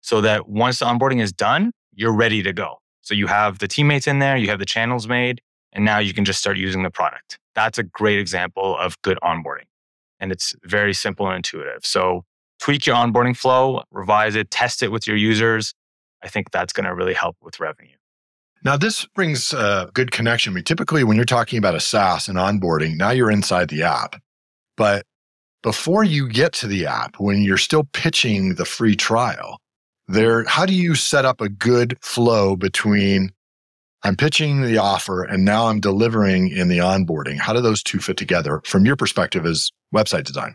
so 0.00 0.20
that 0.20 0.48
once 0.48 0.78
the 0.78 0.86
onboarding 0.86 1.20
is 1.20 1.32
done, 1.32 1.72
you're 1.96 2.12
ready 2.14 2.42
to 2.44 2.52
go. 2.52 2.76
So 3.00 3.14
you 3.14 3.26
have 3.26 3.58
the 3.58 3.66
teammates 3.66 4.06
in 4.06 4.20
there, 4.20 4.36
you 4.36 4.48
have 4.50 4.60
the 4.60 4.64
channels 4.66 5.08
made, 5.08 5.40
and 5.72 5.84
now 5.84 5.98
you 5.98 6.14
can 6.14 6.24
just 6.24 6.38
start 6.38 6.56
using 6.56 6.84
the 6.84 6.90
product. 6.90 7.38
That's 7.54 7.78
a 7.78 7.82
great 7.82 8.18
example 8.18 8.76
of 8.78 9.00
good 9.02 9.18
onboarding. 9.24 9.66
and 10.20 10.32
it's 10.32 10.54
very 10.64 10.94
simple 10.94 11.26
and 11.26 11.36
intuitive. 11.36 11.84
So 11.84 12.24
tweak 12.58 12.86
your 12.86 12.96
onboarding 12.96 13.36
flow, 13.36 13.82
revise 13.90 14.34
it, 14.34 14.50
test 14.50 14.82
it 14.82 14.88
with 14.88 15.06
your 15.06 15.16
users. 15.16 15.74
I 16.22 16.28
think 16.28 16.50
that's 16.50 16.72
going 16.72 16.86
to 16.86 16.94
really 16.94 17.14
help 17.14 17.36
with 17.42 17.60
revenue. 17.60 17.90
Now, 18.64 18.76
this 18.76 19.04
brings 19.14 19.52
a 19.52 19.90
good 19.94 20.10
connection. 20.10 20.52
I 20.52 20.54
mean, 20.54 20.64
typically 20.64 21.04
when 21.04 21.16
you're 21.16 21.24
talking 21.24 21.58
about 21.58 21.74
a 21.74 21.80
SaaS 21.80 22.28
and 22.28 22.38
onboarding, 22.38 22.96
now 22.96 23.10
you're 23.10 23.30
inside 23.30 23.68
the 23.68 23.82
app. 23.82 24.16
But 24.76 25.04
before 25.62 26.04
you 26.04 26.28
get 26.28 26.52
to 26.54 26.66
the 26.66 26.86
app, 26.86 27.16
when 27.18 27.42
you're 27.42 27.58
still 27.58 27.84
pitching 27.92 28.54
the 28.54 28.64
free 28.64 28.96
trial, 28.96 29.60
there, 30.08 30.44
how 30.44 30.66
do 30.66 30.74
you 30.74 30.94
set 30.94 31.24
up 31.24 31.40
a 31.40 31.48
good 31.48 31.98
flow 32.00 32.56
between 32.56 33.32
I'm 34.02 34.16
pitching 34.16 34.62
the 34.62 34.78
offer 34.78 35.24
and 35.24 35.44
now 35.44 35.66
I'm 35.66 35.80
delivering 35.80 36.48
in 36.48 36.68
the 36.68 36.78
onboarding? 36.78 37.38
How 37.38 37.52
do 37.52 37.60
those 37.60 37.82
two 37.82 37.98
fit 37.98 38.16
together 38.16 38.60
from 38.64 38.86
your 38.86 38.96
perspective 38.96 39.44
as 39.44 39.70
website 39.94 40.24
design? 40.24 40.54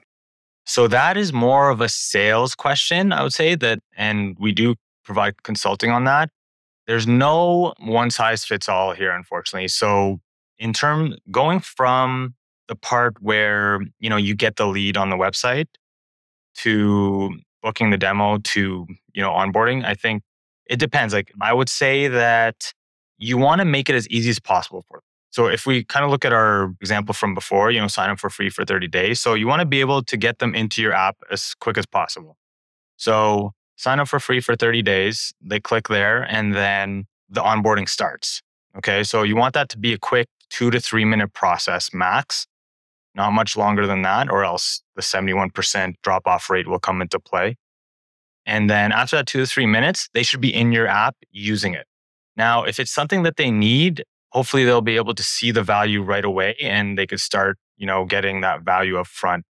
So 0.66 0.88
that 0.88 1.18
is 1.18 1.34
more 1.34 1.70
of 1.70 1.82
a 1.82 1.90
sales 1.90 2.56
question, 2.56 3.12
I 3.12 3.24
would 3.24 3.34
say 3.34 3.56
that, 3.56 3.80
and 3.98 4.38
we 4.40 4.52
do 4.52 4.76
provide 5.04 5.44
consulting 5.44 5.90
on 5.90 6.06
that. 6.06 6.30
There's 6.88 7.08
no 7.08 7.74
one 7.80 8.10
size 8.10 8.46
fits 8.46 8.70
all 8.70 8.94
here, 8.94 9.12
unfortunately. 9.12 9.68
So 9.68 10.20
in 10.60 10.72
term 10.72 11.16
going 11.30 11.60
from 11.60 12.36
the 12.68 12.76
part 12.76 13.16
where, 13.22 13.80
you 14.00 14.10
know, 14.10 14.18
you 14.18 14.36
get 14.36 14.56
the 14.56 14.68
lead 14.68 14.98
on 14.98 15.10
the 15.10 15.18
website 15.18 15.68
to 16.58 17.34
booking 17.62 17.90
the 17.90 17.98
demo 17.98 18.38
to, 18.38 18.88
you 19.14 19.22
know, 19.22 19.32
onboarding, 19.32 19.84
I 19.86 19.94
think 19.94 20.24
it 20.66 20.80
depends. 20.80 21.14
Like 21.14 21.32
I 21.42 21.54
would 21.54 21.70
say 21.70 22.08
that 22.08 22.74
you 23.18 23.38
want 23.38 23.60
to 23.60 23.66
make 23.66 23.90
it 23.90 23.96
as 23.96 24.08
easy 24.10 24.30
as 24.30 24.40
possible 24.40 24.84
for 24.88 24.98
them. 24.98 25.04
So 25.32 25.48
if 25.48 25.66
we 25.66 25.84
kind 25.86 26.04
of 26.04 26.12
look 26.12 26.26
at 26.26 26.34
our 26.34 26.74
example 26.82 27.14
from 27.14 27.34
before, 27.34 27.72
you 27.72 27.80
know, 27.80 27.88
sign 27.88 28.10
up 28.10 28.20
for 28.20 28.30
free 28.30 28.50
for 28.50 28.66
30 28.66 28.88
days. 28.88 29.22
So 29.22 29.34
you 29.34 29.48
want 29.48 29.62
to 29.62 29.66
be 29.66 29.80
able 29.80 30.04
to 30.04 30.18
get 30.18 30.40
them 30.40 30.54
into 30.54 30.82
your 30.82 30.94
app 30.94 31.18
as 31.32 31.56
quick 31.56 31.78
as 31.78 31.86
possible. 31.86 32.38
So 32.98 33.54
sign 33.78 34.00
up 34.00 34.10
for 34.10 34.20
free 34.20 34.42
for 34.42 34.56
30 34.56 34.82
days. 34.82 35.34
They 35.42 35.60
click 35.62 35.88
there 35.88 36.24
and 36.24 36.54
then 36.54 37.06
the 37.30 37.42
onboarding 37.42 37.88
starts. 37.88 38.42
Okay. 38.78 39.04
So 39.04 39.24
you 39.24 39.38
want 39.38 39.54
that 39.54 39.70
to 39.70 39.78
be 39.78 39.94
a 39.94 39.98
quick 39.98 40.28
two 40.50 40.70
to 40.70 40.82
three 40.82 41.06
minute 41.06 41.34
process 41.34 41.94
max, 41.94 42.46
not 43.16 43.32
much 43.32 43.56
longer 43.56 43.88
than 43.88 44.02
that, 44.02 44.30
or 44.30 44.44
else 44.44 44.82
the 44.96 45.02
71% 45.02 45.96
drop 46.04 46.28
off 46.28 46.50
rate 46.50 46.68
will 46.68 46.80
come 46.80 47.02
into 47.02 47.20
play. 47.20 47.56
And 48.46 48.70
then 48.70 48.92
after 48.92 49.16
that 49.18 49.28
two 49.28 49.40
to 49.40 49.46
three 49.46 49.66
minutes, 49.66 50.10
they 50.14 50.24
should 50.24 50.42
be 50.42 50.54
in 50.54 50.72
your 50.72 50.88
app 50.88 51.16
using 51.32 51.74
it. 51.74 51.86
Now, 52.36 52.64
if 52.64 52.80
it's 52.80 52.92
something 52.92 53.24
that 53.24 53.38
they 53.38 53.52
need, 53.52 54.04
hopefully 54.30 54.66
they'll 54.66 54.82
be 54.82 54.96
able 54.96 55.14
to 55.14 55.24
see 55.24 55.52
the 55.52 55.64
value 55.64 56.02
right 56.02 56.26
away 56.26 56.56
and 56.62 56.98
they 56.98 57.06
could 57.06 57.20
start, 57.20 57.58
you 57.78 57.86
know, 57.86 58.06
getting 58.06 58.42
that 58.42 58.62
value 58.62 58.98
up 58.98 59.08
front. 59.08 59.46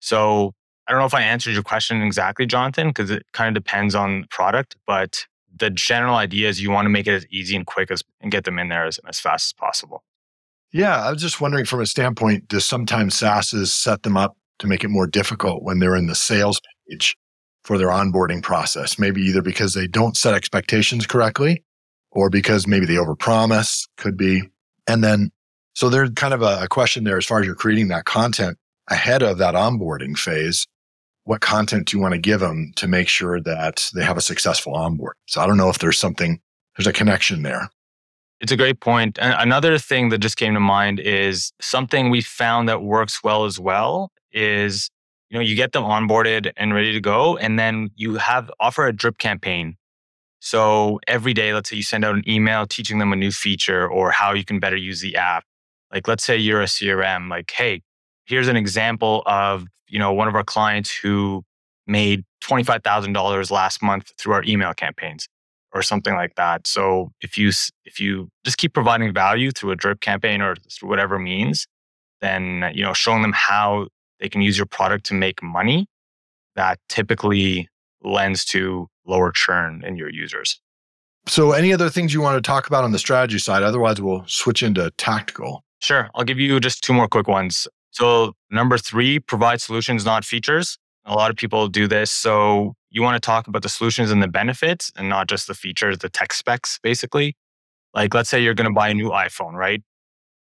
So 0.00 0.52
I 0.86 0.92
don't 0.92 1.00
know 1.00 1.06
if 1.06 1.14
I 1.14 1.22
answered 1.22 1.52
your 1.52 1.62
question 1.62 2.02
exactly, 2.02 2.46
Jonathan, 2.46 2.88
because 2.88 3.10
it 3.10 3.24
kind 3.32 3.56
of 3.56 3.62
depends 3.62 3.94
on 3.94 4.26
product, 4.30 4.76
but 4.86 5.26
the 5.58 5.70
general 5.70 6.16
idea 6.16 6.48
is 6.48 6.60
you 6.60 6.70
want 6.70 6.86
to 6.86 6.90
make 6.90 7.06
it 7.06 7.14
as 7.14 7.26
easy 7.30 7.56
and 7.56 7.66
quick 7.66 7.90
as 7.90 8.02
and 8.20 8.30
get 8.30 8.44
them 8.44 8.58
in 8.58 8.68
there 8.68 8.84
as, 8.84 9.00
as 9.08 9.18
fast 9.18 9.48
as 9.48 9.52
possible. 9.54 10.04
Yeah, 10.72 11.04
I 11.04 11.10
was 11.10 11.22
just 11.22 11.40
wondering 11.40 11.64
from 11.64 11.80
a 11.80 11.86
standpoint, 11.86 12.48
does 12.48 12.66
sometimes 12.66 13.14
SaaSes 13.14 13.68
set 13.68 14.02
them 14.02 14.16
up 14.16 14.36
to 14.58 14.66
make 14.66 14.84
it 14.84 14.88
more 14.88 15.06
difficult 15.06 15.62
when 15.62 15.78
they're 15.78 15.96
in 15.96 16.06
the 16.06 16.14
sales 16.14 16.60
page 16.88 17.16
for 17.66 17.76
their 17.76 17.88
onboarding 17.88 18.42
process? 18.42 18.98
Maybe 18.98 19.20
either 19.22 19.42
because 19.42 19.74
they 19.74 19.86
don't 19.86 20.16
set 20.16 20.34
expectations 20.34 21.06
correctly 21.06 21.64
or 22.12 22.30
because 22.30 22.66
maybe 22.66 22.86
they 22.86 22.94
overpromise, 22.94 23.88
could 23.96 24.16
be. 24.16 24.44
And 24.86 25.02
then, 25.02 25.30
so 25.74 25.90
there's 25.90 26.10
kind 26.10 26.32
of 26.32 26.42
a, 26.42 26.60
a 26.62 26.68
question 26.68 27.04
there 27.04 27.18
as 27.18 27.26
far 27.26 27.40
as 27.40 27.46
you're 27.46 27.54
creating 27.54 27.88
that 27.88 28.04
content 28.04 28.56
ahead 28.88 29.22
of 29.22 29.38
that 29.38 29.54
onboarding 29.54 30.16
phase. 30.16 30.66
What 31.24 31.40
content 31.40 31.88
do 31.88 31.96
you 31.96 32.00
want 32.00 32.14
to 32.14 32.20
give 32.20 32.38
them 32.38 32.72
to 32.76 32.86
make 32.86 33.08
sure 33.08 33.40
that 33.40 33.90
they 33.94 34.04
have 34.04 34.16
a 34.16 34.20
successful 34.20 34.74
onboard? 34.74 35.16
So 35.26 35.40
I 35.40 35.46
don't 35.46 35.56
know 35.56 35.68
if 35.68 35.80
there's 35.80 35.98
something, 35.98 36.40
there's 36.76 36.86
a 36.86 36.92
connection 36.92 37.42
there. 37.42 37.68
It's 38.40 38.52
a 38.52 38.56
great 38.56 38.80
point. 38.80 39.18
And 39.20 39.34
another 39.38 39.76
thing 39.76 40.10
that 40.10 40.18
just 40.18 40.36
came 40.36 40.54
to 40.54 40.60
mind 40.60 41.00
is 41.00 41.52
something 41.60 42.10
we 42.10 42.20
found 42.20 42.68
that 42.68 42.82
works 42.82 43.24
well 43.24 43.44
as 43.44 43.58
well 43.58 44.12
is 44.30 44.90
you 45.30 45.36
know 45.36 45.42
you 45.42 45.56
get 45.56 45.72
them 45.72 45.84
onboarded 45.84 46.52
and 46.56 46.74
ready 46.74 46.92
to 46.92 47.00
go 47.00 47.36
and 47.36 47.58
then 47.58 47.90
you 47.94 48.16
have 48.16 48.50
offer 48.60 48.86
a 48.86 48.92
drip 48.92 49.18
campaign 49.18 49.76
so 50.40 51.00
every 51.08 51.34
day, 51.34 51.52
let's 51.52 51.70
say 51.70 51.76
you 51.76 51.82
send 51.82 52.04
out 52.04 52.14
an 52.14 52.22
email 52.28 52.66
teaching 52.66 52.98
them 52.98 53.12
a 53.12 53.16
new 53.16 53.32
feature 53.32 53.88
or 53.88 54.12
how 54.12 54.32
you 54.32 54.44
can 54.44 54.60
better 54.60 54.76
use 54.76 55.00
the 55.00 55.16
app. 55.16 55.44
Like 55.92 56.06
let's 56.06 56.24
say 56.24 56.36
you're 56.36 56.62
a 56.62 56.66
CRM, 56.66 57.28
like, 57.28 57.50
hey, 57.50 57.82
here's 58.26 58.46
an 58.46 58.56
example 58.56 59.24
of, 59.26 59.64
you 59.88 59.98
know, 59.98 60.12
one 60.12 60.28
of 60.28 60.36
our 60.36 60.44
clients 60.44 60.94
who 60.96 61.42
made 61.86 62.24
$25,000 62.44 63.50
last 63.50 63.82
month 63.82 64.12
through 64.18 64.34
our 64.34 64.44
email 64.44 64.72
campaigns 64.72 65.28
or 65.72 65.82
something 65.82 66.14
like 66.14 66.34
that. 66.36 66.66
So 66.66 67.10
if 67.20 67.36
you 67.36 67.50
if 67.84 67.98
you 68.00 68.28
just 68.44 68.58
keep 68.58 68.72
providing 68.72 69.12
value 69.12 69.50
through 69.50 69.72
a 69.72 69.76
drip 69.76 70.00
campaign 70.00 70.42
or 70.42 70.54
through 70.70 70.88
whatever 70.88 71.18
means, 71.18 71.66
then 72.20 72.70
you 72.72 72.82
know 72.82 72.92
showing 72.92 73.22
them 73.22 73.32
how 73.32 73.88
they 74.20 74.28
can 74.28 74.40
use 74.40 74.56
your 74.56 74.66
product 74.66 75.06
to 75.06 75.14
make 75.14 75.42
money, 75.42 75.86
that 76.54 76.78
typically 76.88 77.68
lends 78.02 78.44
to 78.46 78.88
lower 79.06 79.30
churn 79.32 79.82
in 79.84 79.96
your 79.96 80.10
users. 80.10 80.60
So, 81.28 81.52
any 81.52 81.72
other 81.72 81.90
things 81.90 82.14
you 82.14 82.20
want 82.20 82.36
to 82.36 82.46
talk 82.46 82.68
about 82.68 82.84
on 82.84 82.92
the 82.92 82.98
strategy 82.98 83.38
side? 83.38 83.62
Otherwise, 83.62 84.00
we'll 84.00 84.24
switch 84.26 84.62
into 84.62 84.90
tactical. 84.96 85.64
Sure. 85.80 86.08
I'll 86.14 86.24
give 86.24 86.38
you 86.38 86.58
just 86.60 86.84
two 86.84 86.92
more 86.92 87.08
quick 87.08 87.26
ones. 87.26 87.66
So, 87.90 88.34
number 88.50 88.78
three, 88.78 89.18
provide 89.18 89.60
solutions, 89.60 90.04
not 90.04 90.24
features. 90.24 90.78
A 91.04 91.14
lot 91.14 91.30
of 91.30 91.36
people 91.36 91.68
do 91.68 91.88
this. 91.88 92.10
So, 92.10 92.74
you 92.90 93.02
want 93.02 93.20
to 93.20 93.26
talk 93.26 93.48
about 93.48 93.62
the 93.62 93.68
solutions 93.68 94.10
and 94.10 94.22
the 94.22 94.28
benefits 94.28 94.92
and 94.96 95.08
not 95.08 95.28
just 95.28 95.48
the 95.48 95.54
features, 95.54 95.98
the 95.98 96.08
tech 96.08 96.32
specs, 96.32 96.78
basically. 96.82 97.36
Like, 97.92 98.14
let's 98.14 98.30
say 98.30 98.40
you're 98.40 98.54
going 98.54 98.68
to 98.68 98.74
buy 98.74 98.88
a 98.90 98.94
new 98.94 99.10
iPhone, 99.10 99.52
right? 99.52 99.82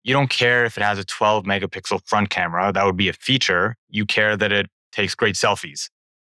You 0.06 0.12
don't 0.12 0.30
care 0.30 0.64
if 0.64 0.78
it 0.78 0.84
has 0.84 1.00
a 1.00 1.04
12 1.04 1.42
megapixel 1.46 2.00
front 2.06 2.30
camera. 2.30 2.70
That 2.72 2.84
would 2.86 2.96
be 2.96 3.08
a 3.08 3.12
feature. 3.12 3.74
You 3.90 4.06
care 4.06 4.36
that 4.36 4.52
it 4.52 4.66
takes 4.92 5.16
great 5.16 5.34
selfies. 5.34 5.90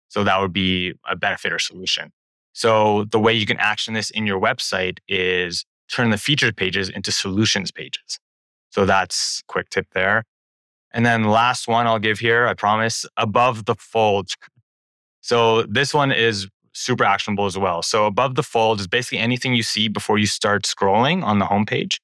So 0.09 0.25
that 0.25 0.41
would 0.41 0.51
be 0.51 0.93
a 1.09 1.15
benefit 1.15 1.53
or 1.53 1.59
solution. 1.59 2.11
So 2.51 3.05
the 3.05 3.19
way 3.19 3.31
you 3.31 3.45
can 3.45 3.55
action 3.61 3.93
this 3.93 4.09
in 4.09 4.27
your 4.27 4.41
website 4.41 4.97
is 5.07 5.63
turn 5.89 6.09
the 6.09 6.17
featured 6.17 6.57
pages 6.57 6.89
into 6.89 7.13
solutions 7.13 7.71
pages. 7.71 8.19
So 8.71 8.85
that's 8.85 9.41
quick 9.47 9.69
tip 9.69 9.87
there. 9.93 10.25
And 10.91 11.05
then 11.05 11.23
last 11.23 11.69
one 11.69 11.87
I'll 11.87 11.97
give 11.97 12.19
here, 12.19 12.47
I 12.47 12.53
promise, 12.55 13.05
above 13.15 13.63
the 13.63 13.75
fold. 13.75 14.31
So 15.21 15.63
this 15.63 15.93
one 15.93 16.11
is 16.11 16.49
super 16.73 17.05
actionable 17.05 17.45
as 17.45 17.57
well. 17.57 17.83
So 17.83 18.05
above 18.05 18.35
the 18.35 18.43
fold 18.43 18.81
is 18.81 18.87
basically 18.87 19.19
anything 19.19 19.55
you 19.55 19.63
see 19.63 19.87
before 19.87 20.17
you 20.17 20.27
start 20.27 20.63
scrolling 20.63 21.23
on 21.23 21.39
the 21.39 21.45
homepage. 21.45 21.99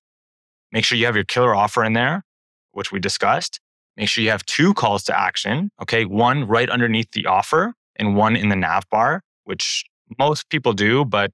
Make 0.72 0.86
sure 0.86 0.98
you 0.98 1.06
have 1.06 1.16
your 1.16 1.26
killer 1.26 1.56
offer 1.56 1.84
in 1.84 1.94
there, 1.94 2.24
which 2.72 2.92
we 2.92 3.00
discussed. 3.00 3.60
Make 3.96 4.10
sure 4.10 4.24
you 4.24 4.30
have 4.30 4.46
two 4.46 4.74
calls 4.74 5.04
to 5.06 5.20
action. 5.20 5.72
Okay. 5.82 6.06
One 6.06 6.46
right 6.48 6.70
underneath 6.70 7.12
the 7.12 7.26
offer 7.26 7.74
and 7.96 8.16
one 8.16 8.36
in 8.36 8.50
the 8.50 8.56
nav 8.56 8.84
bar, 8.90 9.24
which 9.46 9.84
most 10.20 10.50
people 10.50 10.74
do, 10.74 11.04
but 11.04 11.32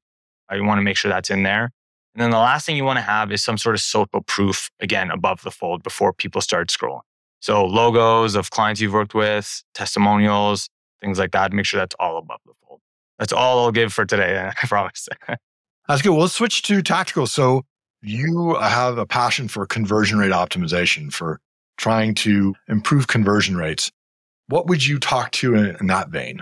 I 0.49 0.59
want 0.61 0.77
to 0.79 0.83
make 0.83 0.97
sure 0.97 1.09
that's 1.09 1.29
in 1.29 1.43
there. 1.43 1.71
And 2.15 2.21
then 2.21 2.29
the 2.29 2.37
last 2.37 2.65
thing 2.65 2.77
you 2.77 2.83
want 2.83 2.97
to 2.97 3.03
have 3.03 3.31
is 3.31 3.43
some 3.43 3.57
sort 3.57 3.75
of 3.75 3.81
social 3.81 4.21
proof, 4.27 4.69
again, 4.79 5.09
above 5.09 5.41
the 5.41 5.51
fold 5.51 5.83
before 5.83 6.13
people 6.13 6.41
start 6.41 6.69
scrolling. 6.69 7.01
So 7.39 7.65
logos 7.65 8.35
of 8.35 8.51
clients 8.51 8.79
you've 8.79 8.93
worked 8.93 9.15
with, 9.15 9.63
testimonials, 9.73 10.69
things 11.01 11.19
like 11.19 11.31
that. 11.31 11.51
Make 11.51 11.65
sure 11.65 11.79
that's 11.79 11.95
all 11.99 12.17
above 12.17 12.39
the 12.45 12.53
fold. 12.65 12.79
That's 13.19 13.33
all 13.33 13.65
I'll 13.65 13.71
give 13.71 13.91
for 13.91 14.05
today. 14.05 14.51
I 14.63 14.67
promise. 14.67 15.09
that's 15.87 16.01
good. 16.01 16.11
Well, 16.11 16.27
switch 16.27 16.61
to 16.63 16.81
tactical. 16.81 17.27
So 17.27 17.63
you 18.03 18.55
have 18.55 18.97
a 18.97 19.05
passion 19.05 19.47
for 19.47 19.65
conversion 19.65 20.19
rate 20.19 20.31
optimization, 20.31 21.11
for 21.11 21.39
trying 21.77 22.13
to 22.15 22.53
improve 22.67 23.07
conversion 23.07 23.57
rates. 23.57 23.91
What 24.47 24.67
would 24.67 24.85
you 24.85 24.99
talk 24.99 25.31
to 25.31 25.55
in 25.55 25.87
that 25.87 26.09
vein? 26.09 26.41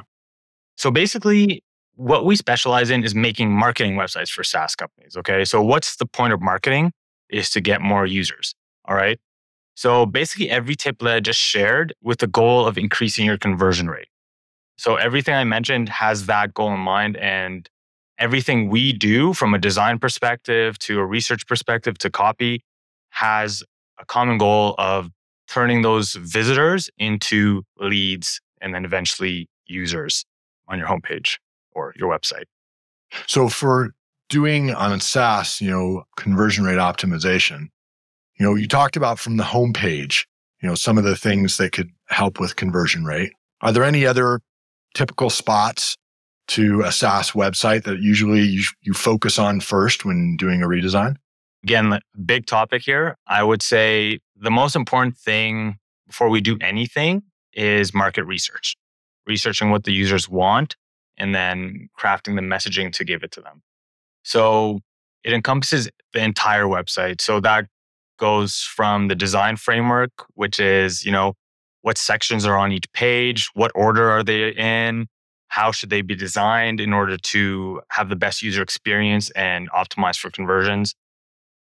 So 0.75 0.91
basically, 0.91 1.63
what 1.95 2.25
we 2.25 2.35
specialize 2.35 2.89
in 2.89 3.03
is 3.03 3.13
making 3.13 3.51
marketing 3.51 3.93
websites 3.95 4.29
for 4.29 4.43
SaaS 4.43 4.75
companies. 4.75 5.15
Okay. 5.15 5.45
So 5.45 5.61
what's 5.61 5.97
the 5.97 6.05
point 6.05 6.33
of 6.33 6.41
marketing 6.41 6.91
is 7.29 7.49
to 7.51 7.61
get 7.61 7.81
more 7.81 8.05
users. 8.05 8.55
All 8.85 8.95
right. 8.95 9.19
So 9.75 10.05
basically, 10.05 10.49
every 10.49 10.75
tip 10.75 10.99
that 10.99 11.15
I 11.15 11.19
just 11.19 11.39
shared 11.39 11.93
with 12.01 12.19
the 12.19 12.27
goal 12.27 12.67
of 12.67 12.77
increasing 12.77 13.25
your 13.25 13.37
conversion 13.37 13.87
rate. 13.87 14.07
So 14.77 14.95
everything 14.95 15.33
I 15.33 15.43
mentioned 15.43 15.89
has 15.89 16.25
that 16.25 16.53
goal 16.53 16.73
in 16.73 16.79
mind. 16.79 17.17
And 17.17 17.69
everything 18.21 18.69
we 18.69 18.93
do 18.93 19.33
from 19.33 19.53
a 19.53 19.57
design 19.57 19.97
perspective 19.97 20.77
to 20.79 20.99
a 20.99 21.05
research 21.05 21.47
perspective 21.47 21.97
to 21.97 22.09
copy 22.09 22.63
has 23.09 23.63
a 23.99 24.05
common 24.05 24.37
goal 24.37 24.75
of 24.77 25.09
turning 25.47 25.81
those 25.81 26.13
visitors 26.13 26.89
into 26.97 27.63
leads 27.79 28.39
and 28.61 28.73
then 28.73 28.85
eventually 28.85 29.49
users 29.65 30.23
on 30.67 30.77
your 30.77 30.87
homepage 30.87 31.37
or 31.73 31.93
your 31.97 32.15
website. 32.15 32.45
So 33.27 33.49
for 33.49 33.91
doing 34.29 34.73
on 34.73 34.99
SaaS, 34.99 35.59
you 35.59 35.69
know, 35.69 36.03
conversion 36.15 36.63
rate 36.63 36.77
optimization, 36.77 37.69
you 38.39 38.45
know, 38.45 38.55
you 38.55 38.67
talked 38.67 38.95
about 38.95 39.19
from 39.19 39.37
the 39.37 39.43
homepage, 39.43 40.25
you 40.61 40.69
know, 40.69 40.75
some 40.75 40.97
of 40.97 41.03
the 41.03 41.15
things 41.15 41.57
that 41.57 41.71
could 41.71 41.89
help 42.07 42.39
with 42.39 42.55
conversion 42.55 43.03
rate. 43.03 43.33
Are 43.61 43.71
there 43.71 43.83
any 43.83 44.05
other 44.05 44.41
typical 44.93 45.29
spots 45.29 45.97
to 46.47 46.81
a 46.81 46.91
SaaS 46.91 47.31
website 47.31 47.83
that 47.83 47.99
usually 47.99 48.41
you, 48.41 48.63
you 48.81 48.93
focus 48.93 49.39
on 49.39 49.59
first 49.59 50.05
when 50.05 50.35
doing 50.37 50.61
a 50.61 50.67
redesign? 50.67 51.15
Again, 51.63 51.99
big 52.25 52.45
topic 52.45 52.81
here. 52.83 53.17
I 53.27 53.43
would 53.43 53.61
say 53.61 54.19
the 54.35 54.51
most 54.51 54.75
important 54.75 55.17
thing 55.17 55.77
before 56.07 56.29
we 56.29 56.41
do 56.41 56.57
anything 56.59 57.23
is 57.53 57.93
market 57.93 58.23
research, 58.25 58.75
researching 59.27 59.69
what 59.69 59.83
the 59.83 59.93
users 59.93 60.27
want 60.27 60.75
and 61.17 61.35
then 61.35 61.89
crafting 61.97 62.35
the 62.35 62.41
messaging 62.41 62.91
to 62.93 63.05
give 63.05 63.23
it 63.23 63.31
to 63.31 63.41
them. 63.41 63.61
So 64.23 64.79
it 65.23 65.33
encompasses 65.33 65.89
the 66.13 66.23
entire 66.23 66.65
website. 66.65 67.21
So 67.21 67.39
that 67.41 67.67
goes 68.17 68.61
from 68.61 69.07
the 69.07 69.15
design 69.15 69.55
framework, 69.55 70.11
which 70.33 70.59
is, 70.59 71.05
you 71.05 71.11
know, 71.11 71.33
what 71.81 71.97
sections 71.97 72.45
are 72.45 72.57
on 72.57 72.71
each 72.71 72.91
page, 72.93 73.49
what 73.53 73.71
order 73.73 74.09
are 74.09 74.23
they 74.23 74.49
in, 74.49 75.07
how 75.51 75.69
should 75.69 75.89
they 75.89 76.01
be 76.01 76.15
designed 76.15 76.79
in 76.79 76.93
order 76.93 77.17
to 77.17 77.81
have 77.89 78.07
the 78.07 78.15
best 78.15 78.41
user 78.41 78.61
experience 78.61 79.29
and 79.31 79.69
optimize 79.71 80.17
for 80.17 80.29
conversions, 80.29 80.95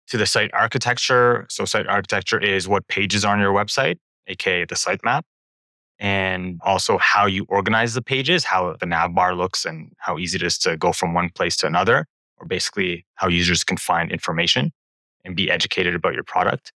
to 0.06 0.16
the 0.16 0.26
site 0.26 0.52
architecture. 0.54 1.47
So, 1.49 1.64
site 1.64 1.88
architecture 1.88 2.38
is 2.38 2.68
what 2.68 2.87
pages 2.87 3.25
are 3.25 3.35
on 3.35 3.40
your 3.40 3.52
website, 3.52 3.97
aka 4.28 4.64
the 4.64 4.76
sitemap, 4.76 5.23
and 5.99 6.61
also 6.64 6.99
how 6.99 7.26
you 7.26 7.47
organize 7.49 7.94
the 7.94 8.02
pages, 8.02 8.44
how 8.44 8.76
the 8.78 8.87
nav 8.87 9.12
bar 9.12 9.35
looks, 9.35 9.64
and 9.64 9.90
how 9.99 10.18
easy 10.18 10.37
it 10.37 10.42
is 10.42 10.56
to 10.59 10.76
go 10.76 10.92
from 10.92 11.12
one 11.12 11.28
place 11.30 11.56
to 11.59 11.66
another, 11.66 12.06
or 12.38 12.47
basically 12.47 13.04
how 13.14 13.26
users 13.26 13.64
can 13.64 13.76
find 13.76 14.12
information 14.12 14.73
and 15.25 15.35
be 15.35 15.50
educated 15.50 15.97
about 15.97 16.14
your 16.14 16.25
product. 16.25 16.73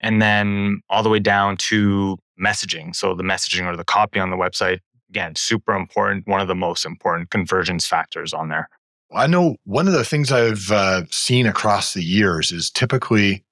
And 0.00 0.20
then 0.20 0.82
all 0.90 1.02
the 1.02 1.08
way 1.08 1.18
down 1.18 1.56
to 1.68 2.18
messaging. 2.38 2.94
So 2.94 3.14
the 3.14 3.22
messaging 3.22 3.64
or 3.66 3.76
the 3.76 3.84
copy 3.84 4.20
on 4.20 4.30
the 4.30 4.36
website, 4.36 4.80
again, 5.12 5.34
super 5.36 5.74
important, 5.74 6.26
one 6.26 6.40
of 6.40 6.48
the 6.48 6.54
most 6.54 6.86
important 6.86 7.28
conversions 7.28 7.86
factors 7.86 8.32
on 8.32 8.48
there. 8.48 8.70
I 9.14 9.26
know 9.26 9.56
one 9.64 9.86
of 9.86 9.92
the 9.92 10.06
things 10.06 10.32
I've 10.32 10.70
uh, 10.70 11.02
seen 11.10 11.46
across 11.46 11.92
the 11.92 12.02
years 12.02 12.50
is 12.50 12.70
typically 12.70 13.44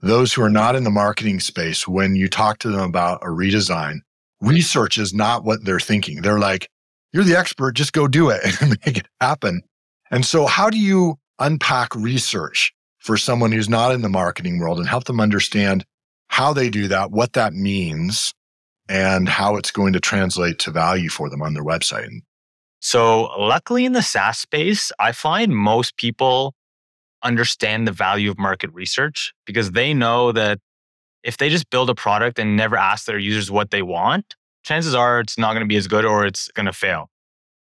those 0.00 0.32
who 0.32 0.42
are 0.42 0.50
not 0.50 0.76
in 0.76 0.84
the 0.84 0.90
marketing 0.90 1.40
space, 1.40 1.88
when 1.88 2.14
you 2.14 2.28
talk 2.28 2.58
to 2.58 2.70
them 2.70 2.82
about 2.82 3.20
a 3.22 3.26
redesign, 3.26 3.96
research 4.40 4.96
is 4.96 5.12
not 5.12 5.42
what 5.42 5.64
they're 5.64 5.80
thinking. 5.80 6.22
They're 6.22 6.38
like, 6.38 6.70
you're 7.12 7.24
the 7.24 7.36
expert, 7.36 7.72
just 7.72 7.92
go 7.92 8.06
do 8.06 8.30
it 8.30 8.40
and 8.62 8.78
make 8.86 8.98
it 8.98 9.08
happen. 9.20 9.62
And 10.12 10.24
so, 10.24 10.46
how 10.46 10.70
do 10.70 10.78
you 10.78 11.16
unpack 11.40 11.96
research 11.96 12.72
for 13.00 13.16
someone 13.16 13.50
who's 13.50 13.68
not 13.68 13.92
in 13.92 14.02
the 14.02 14.08
marketing 14.08 14.60
world 14.60 14.78
and 14.78 14.88
help 14.88 15.04
them 15.04 15.20
understand 15.20 15.84
how 16.28 16.52
they 16.52 16.70
do 16.70 16.86
that, 16.86 17.10
what 17.10 17.32
that 17.32 17.54
means, 17.54 18.34
and 18.88 19.28
how 19.28 19.56
it's 19.56 19.70
going 19.70 19.92
to 19.92 20.00
translate 20.00 20.58
to 20.60 20.70
value 20.70 21.08
for 21.08 21.28
them 21.28 21.42
on 21.42 21.54
their 21.54 21.64
website. 21.64 22.08
So, 22.80 23.24
luckily 23.38 23.84
in 23.84 23.92
the 23.92 24.02
SaaS 24.02 24.38
space, 24.38 24.92
I 24.98 25.12
find 25.12 25.54
most 25.54 25.96
people 25.96 26.54
understand 27.22 27.86
the 27.88 27.92
value 27.92 28.30
of 28.30 28.38
market 28.38 28.72
research 28.72 29.34
because 29.44 29.72
they 29.72 29.92
know 29.92 30.30
that 30.32 30.60
if 31.24 31.36
they 31.36 31.48
just 31.48 31.68
build 31.70 31.90
a 31.90 31.94
product 31.94 32.38
and 32.38 32.56
never 32.56 32.76
ask 32.76 33.06
their 33.06 33.18
users 33.18 33.50
what 33.50 33.72
they 33.72 33.82
want, 33.82 34.36
chances 34.62 34.94
are 34.94 35.20
it's 35.20 35.36
not 35.36 35.52
going 35.52 35.64
to 35.64 35.68
be 35.68 35.76
as 35.76 35.88
good 35.88 36.04
or 36.04 36.24
it's 36.24 36.48
going 36.52 36.66
to 36.66 36.72
fail. 36.72 37.10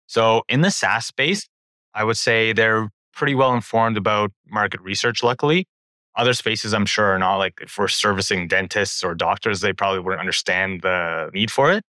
So, 0.07 0.43
in 0.49 0.62
the 0.62 0.71
SaaS 0.71 1.07
space, 1.07 1.49
I 1.95 2.05
would 2.05 2.17
say 2.17 2.52
they're 2.52 2.88
pretty 3.12 3.35
well 3.35 3.52
informed 3.55 3.97
about 3.97 4.33
market 4.49 4.81
research, 4.81 5.23
luckily. 5.23 5.67
Other 6.14 6.35
spaces, 6.35 6.75
I'm 6.75 6.87
sure, 6.87 7.07
are 7.07 7.19
not 7.19 7.37
like 7.37 7.61
if 7.62 7.78
we're 7.78 7.88
servicing 7.88 8.47
dentists 8.47 9.02
or 9.02 9.14
doctors, 9.14 9.61
they 9.61 9.73
probably 9.73 10.00
wouldn't 10.00 10.21
understand 10.21 10.83
the 10.83 11.31
need 11.33 11.50
for 11.50 11.73
it. 11.73 11.85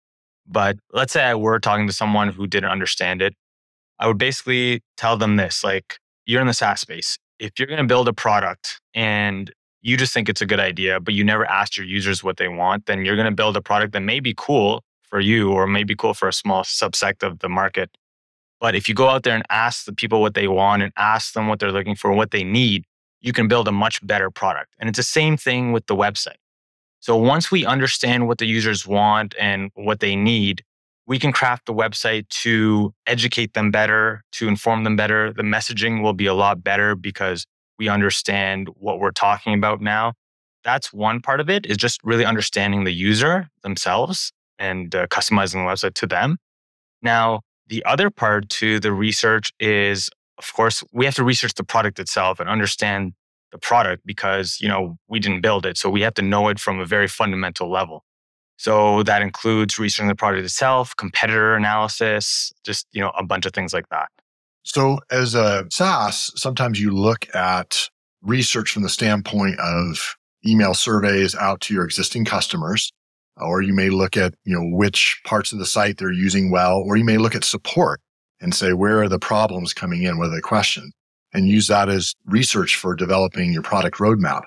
But 0.45 0.77
let's 0.91 1.13
say 1.13 1.23
I 1.23 1.35
were 1.35 1.59
talking 1.59 1.87
to 1.87 1.93
someone 1.93 2.29
who 2.29 2.47
didn't 2.47 2.69
understand 2.69 3.21
it. 3.21 3.33
I 3.99 4.07
would 4.07 4.17
basically 4.17 4.81
tell 4.97 5.15
them 5.17 5.35
this 5.35 5.63
like, 5.63 5.99
you're 6.25 6.41
in 6.41 6.47
the 6.47 6.53
SaaS 6.53 6.81
space. 6.81 7.17
If 7.39 7.57
you're 7.57 7.67
going 7.67 7.79
to 7.79 7.87
build 7.87 8.07
a 8.07 8.13
product 8.13 8.81
and 8.93 9.51
you 9.81 9.95
just 9.95 10.13
think 10.13 10.27
it's 10.27 10.41
a 10.41 10.45
good 10.45 10.59
idea, 10.59 10.99
but 10.99 11.13
you 11.13 11.23
never 11.23 11.45
asked 11.45 11.77
your 11.77 11.85
users 11.85 12.23
what 12.23 12.37
they 12.37 12.49
want, 12.49 12.85
then 12.85 13.05
you're 13.05 13.15
going 13.15 13.25
to 13.25 13.35
build 13.35 13.55
a 13.55 13.61
product 13.61 13.93
that 13.93 14.01
may 14.01 14.19
be 14.19 14.33
cool 14.35 14.83
for 15.03 15.19
you 15.19 15.51
or 15.51 15.65
may 15.65 15.83
be 15.83 15.95
cool 15.95 16.13
for 16.13 16.27
a 16.27 16.33
small 16.33 16.63
subsect 16.63 17.23
of 17.23 17.39
the 17.39 17.49
market. 17.49 17.89
But 18.59 18.75
if 18.75 18.89
you 18.89 18.95
go 18.95 19.07
out 19.07 19.23
there 19.23 19.35
and 19.35 19.45
ask 19.49 19.85
the 19.85 19.93
people 19.93 20.19
what 20.19 20.33
they 20.33 20.47
want 20.47 20.83
and 20.83 20.91
ask 20.97 21.33
them 21.33 21.47
what 21.47 21.59
they're 21.59 21.71
looking 21.71 21.95
for, 21.95 22.11
what 22.11 22.31
they 22.31 22.43
need, 22.43 22.83
you 23.21 23.33
can 23.33 23.47
build 23.47 23.67
a 23.67 23.71
much 23.71 24.05
better 24.05 24.29
product. 24.31 24.73
And 24.79 24.89
it's 24.89 24.97
the 24.97 25.03
same 25.03 25.37
thing 25.37 25.71
with 25.71 25.85
the 25.87 25.95
website. 25.95 26.37
So 26.99 27.15
once 27.15 27.49
we 27.49 27.65
understand 27.65 28.27
what 28.27 28.37
the 28.37 28.45
users 28.45 28.85
want 28.85 29.33
and 29.39 29.71
what 29.75 29.99
they 29.99 30.15
need, 30.15 30.63
we 31.07 31.17
can 31.17 31.31
craft 31.31 31.65
the 31.65 31.73
website 31.73 32.27
to 32.29 32.93
educate 33.07 33.53
them 33.53 33.71
better, 33.71 34.23
to 34.33 34.47
inform 34.47 34.83
them 34.83 34.95
better. 34.95 35.33
The 35.33 35.43
messaging 35.43 36.03
will 36.03 36.13
be 36.13 36.27
a 36.27 36.33
lot 36.33 36.63
better 36.63 36.95
because 36.95 37.45
we 37.79 37.89
understand 37.89 38.69
what 38.75 38.99
we're 38.99 39.11
talking 39.11 39.53
about 39.53 39.81
now. 39.81 40.13
That's 40.63 40.93
one 40.93 41.21
part 41.21 41.39
of 41.39 41.49
it 41.49 41.65
is 41.65 41.77
just 41.77 41.99
really 42.03 42.25
understanding 42.25 42.83
the 42.83 42.91
user 42.91 43.47
themselves 43.63 44.31
and 44.59 44.93
uh, 44.93 45.07
customizing 45.07 45.53
the 45.53 45.71
website 45.71 45.93
to 45.95 46.05
them. 46.05 46.37
Now, 47.01 47.41
the 47.67 47.83
other 47.85 48.09
part 48.09 48.49
to 48.49 48.79
the 48.79 48.91
research 48.91 49.53
is 49.59 50.09
of 50.39 50.53
course, 50.53 50.83
we 50.91 51.05
have 51.05 51.15
to 51.15 51.23
research 51.23 51.53
the 51.53 51.63
product 51.63 51.99
itself 51.99 52.39
and 52.39 52.49
understand 52.49 53.13
the 53.51 53.57
product 53.57 54.03
because, 54.05 54.57
you 54.61 54.67
know, 54.67 54.97
we 55.07 55.19
didn't 55.19 55.41
build 55.41 55.65
it. 55.65 55.77
So 55.77 55.89
we 55.89 56.01
have 56.01 56.13
to 56.15 56.21
know 56.21 56.47
it 56.47 56.59
from 56.59 56.79
a 56.79 56.85
very 56.85 57.07
fundamental 57.07 57.69
level. 57.69 58.05
So 58.57 59.03
that 59.03 59.21
includes 59.21 59.79
researching 59.79 60.07
the 60.07 60.15
product 60.15 60.43
itself, 60.43 60.95
competitor 60.97 61.55
analysis, 61.55 62.51
just, 62.65 62.87
you 62.91 63.01
know, 63.01 63.11
a 63.17 63.23
bunch 63.23 63.45
of 63.45 63.53
things 63.53 63.73
like 63.73 63.87
that. 63.89 64.09
So 64.63 64.99
as 65.11 65.35
a 65.35 65.65
SaaS, 65.71 66.31
sometimes 66.35 66.79
you 66.79 66.91
look 66.91 67.33
at 67.33 67.89
research 68.21 68.71
from 68.71 68.83
the 68.83 68.89
standpoint 68.89 69.59
of 69.59 70.15
email 70.45 70.73
surveys 70.73 71.35
out 71.35 71.61
to 71.61 71.73
your 71.73 71.85
existing 71.85 72.25
customers, 72.25 72.91
or 73.37 73.61
you 73.61 73.73
may 73.73 73.89
look 73.89 74.17
at, 74.17 74.35
you 74.43 74.53
know, 74.53 74.75
which 74.75 75.21
parts 75.25 75.51
of 75.51 75.59
the 75.59 75.65
site 75.65 75.97
they're 75.97 76.11
using 76.11 76.51
well, 76.51 76.77
or 76.77 76.97
you 76.97 77.05
may 77.05 77.17
look 77.17 77.35
at 77.35 77.43
support 77.43 78.01
and 78.41 78.53
say, 78.53 78.73
where 78.73 79.01
are 79.01 79.09
the 79.09 79.19
problems 79.19 79.73
coming 79.73 80.03
in? 80.03 80.17
What 80.17 80.27
are 80.27 80.35
the 80.35 80.41
questions? 80.41 80.93
And 81.33 81.47
use 81.47 81.67
that 81.67 81.89
as 81.89 82.15
research 82.25 82.75
for 82.75 82.95
developing 82.95 83.53
your 83.53 83.61
product 83.61 83.97
roadmap. 83.97 84.43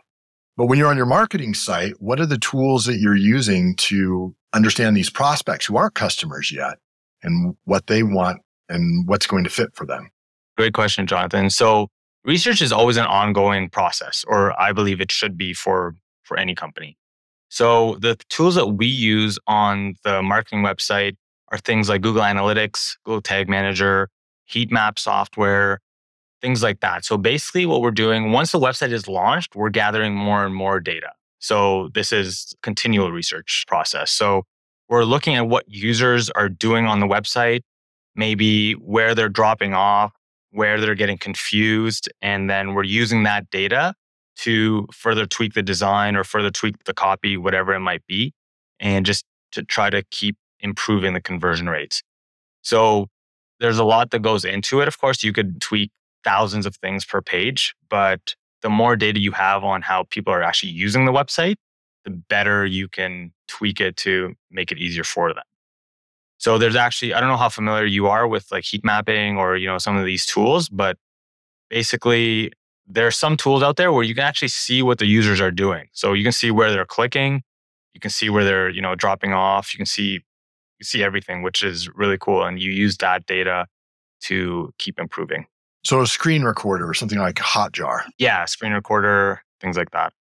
But 0.57 0.67
when 0.67 0.79
you're 0.79 0.91
on 0.91 0.97
your 0.97 1.07
marketing 1.07 1.55
site, 1.55 1.95
what 1.99 2.21
are 2.21 2.27
the 2.27 2.39
tools 2.39 2.85
that 2.87 2.99
you're 2.99 3.17
using 3.17 3.75
to 3.77 4.35
understand 4.53 4.97
these 4.97 5.11
prospects 5.11 5.67
who 5.67 5.77
aren't 5.77 5.95
customers 5.95 6.53
yet 6.53 6.79
and 7.23 7.55
what 7.65 7.87
they 7.87 8.03
want 8.03 8.43
and 8.69 9.07
what's 9.09 9.27
going 9.27 9.45
to 9.45 9.51
fit 9.51 9.75
for 9.75 9.87
them? 9.87 10.11
Great 10.57 10.75
question, 10.75 11.07
Jonathan. 11.07 11.49
So 11.49 11.89
research 12.25 12.61
is 12.61 12.73
always 12.73 12.97
an 12.97 13.07
ongoing 13.07 13.71
process, 13.71 14.25
or 14.27 14.59
I 14.61 14.73
believe 14.73 15.01
it 15.01 15.11
should 15.11 15.39
be 15.39 15.55
for, 15.55 15.95
for 16.25 16.37
any 16.37 16.55
company. 16.55 16.97
So 17.49 17.97
the 18.01 18.17
tools 18.29 18.55
that 18.55 18.67
we 18.67 18.87
use 18.87 19.39
on 19.47 19.95
the 20.05 20.23
marketing 20.23 20.63
website 20.63 21.17
are 21.53 21.59
things 21.59 21.89
like 21.89 22.01
Google 22.01 22.23
Analytics, 22.23 22.97
Google 23.05 23.23
Tag 23.23 23.49
Manager, 23.49 24.09
heat 24.47 24.73
map 24.73 24.99
software, 24.99 25.81
things 26.41 26.63
like 26.63 26.81
that. 26.81 27.05
So 27.05 27.17
basically, 27.17 27.67
what 27.67 27.83
we're 27.83 27.91
doing 27.93 28.33
once 28.33 28.51
the 28.53 28.59
website 28.59 28.93
is 28.93 29.07
launched, 29.07 29.55
we're 29.55 29.71
gathering 29.71 30.15
more 30.15 30.45
and 30.45 30.55
more 30.55 30.81
data. 30.81 31.13
So 31.39 31.91
this 31.95 32.13
is 32.13 32.55
continual 32.63 33.13
research 33.13 33.65
process. 33.69 34.11
So 34.11 34.43
we're 34.89 35.05
looking 35.05 35.37
at 35.37 35.49
what 35.49 35.65
users 35.69 36.31
are 36.31 36.49
doing 36.49 36.87
on 36.87 37.01
the 37.01 37.07
website, 37.07 37.61
maybe 38.17 38.73
where 38.73 39.15
they're 39.15 39.29
dropping 39.29 39.75
off, 39.75 40.13
where 40.51 40.81
they're 40.81 40.95
getting 40.95 41.19
confused, 41.19 42.11
and 42.21 42.49
then 42.49 42.75
we're 42.75 42.85
using 42.85 43.23
that 43.23 43.51
data 43.51 43.95
to 44.37 44.87
further 44.93 45.27
tweak 45.27 45.55
the 45.55 45.63
design 45.63 46.17
or 46.17 46.25
further 46.25 46.51
tweak 46.51 46.85
the 46.85 46.95
copy, 46.95 47.37
whatever 47.37 47.75
it 47.75 47.81
might 47.81 48.07
be, 48.07 48.33
and 48.81 49.05
just 49.07 49.25
to 49.53 49.63
try 49.63 49.91
to 49.91 50.03
keep 50.11 50.37
improving 50.63 51.13
the 51.15 51.21
conversion 51.21 51.69
rates. 51.69 52.03
So 52.63 53.09
there's 53.61 53.79
a 53.79 53.85
lot 53.85 54.11
that 54.11 54.23
goes 54.23 54.45
into 54.45 54.81
it. 54.81 54.89
Of 54.89 54.99
course, 54.99 55.23
you 55.23 55.33
could 55.33 55.61
tweak 55.61 55.91
thousands 56.25 56.67
of 56.67 56.77
things 56.77 57.05
per 57.05 57.21
page, 57.21 57.75
but 57.91 58.35
the 58.63 58.71
more 58.71 58.97
data 58.97 59.21
you 59.21 59.33
have 59.33 59.65
on 59.65 59.83
how 59.83 60.05
people 60.05 60.33
are 60.33 60.43
actually 60.43 60.73
using 60.73 61.05
the 61.05 61.13
website, 61.13 61.57
the 62.05 62.11
better 62.11 62.65
you 62.65 62.89
can 62.89 63.33
tweak 63.49 63.81
it 63.81 63.97
to 63.99 64.35
make 64.51 64.73
it 64.73 64.79
easier 64.79 65.05
for 65.05 65.35
them. 65.35 65.45
So 66.39 66.59
there's 66.59 66.77
actually 66.77 67.15
I 67.15 67.21
don't 67.21 67.29
know 67.29 67.37
how 67.37 67.49
familiar 67.49 67.85
you 67.85 68.09
are 68.09 68.27
with 68.27 68.51
like 68.51 68.65
heat 68.65 68.85
mapping 68.85 69.37
or 69.37 69.57
you 69.57 69.67
know 69.69 69.79
some 69.79 69.97
of 69.97 70.05
these 70.05 70.27
tools, 70.27 70.69
but 70.69 70.97
basically 71.71 72.53
there 72.87 73.07
are 73.07 73.13
some 73.13 73.37
tools 73.37 73.63
out 73.63 73.77
there 73.77 73.93
where 73.93 74.03
you 74.03 74.15
can 74.15 74.25
actually 74.25 74.49
see 74.49 74.83
what 74.83 74.99
the 74.99 75.07
users 75.07 75.41
are 75.41 75.53
doing. 75.53 75.87
So 75.93 76.13
you 76.13 76.25
can 76.25 76.33
see 76.33 76.51
where 76.51 76.73
they're 76.73 76.85
clicking, 76.85 77.43
you 77.95 78.01
can 78.01 78.11
see 78.11 78.29
where 78.29 78.45
they're, 78.45 78.69
you 78.69 78.83
know, 78.83 78.95
dropping 78.95 79.33
off, 79.33 79.73
you 79.73 79.79
can 79.79 79.87
see 79.87 80.21
see 80.83 81.03
everything, 81.03 81.43
which 81.43 81.63
is 81.63 81.89
really 81.95 82.19
cool. 82.19 82.45
And 82.45 82.61
you 82.61 82.71
use 82.71 82.97
that 82.99 83.27
data 83.27 83.67
to 84.23 84.73
keep 84.79 84.99
improving. 84.99 85.47
So 85.85 86.01
a 86.01 86.07
screen 86.07 86.43
recorder 86.43 86.89
or 86.89 86.95
something 86.95 87.19
like 87.19 87.37
Hotjar. 87.37 88.03
Yeah, 88.19 88.45
screen 88.45 88.73
recorder, 88.73 89.43
things 89.61 89.77
like 89.77 89.91
that. 89.91 90.13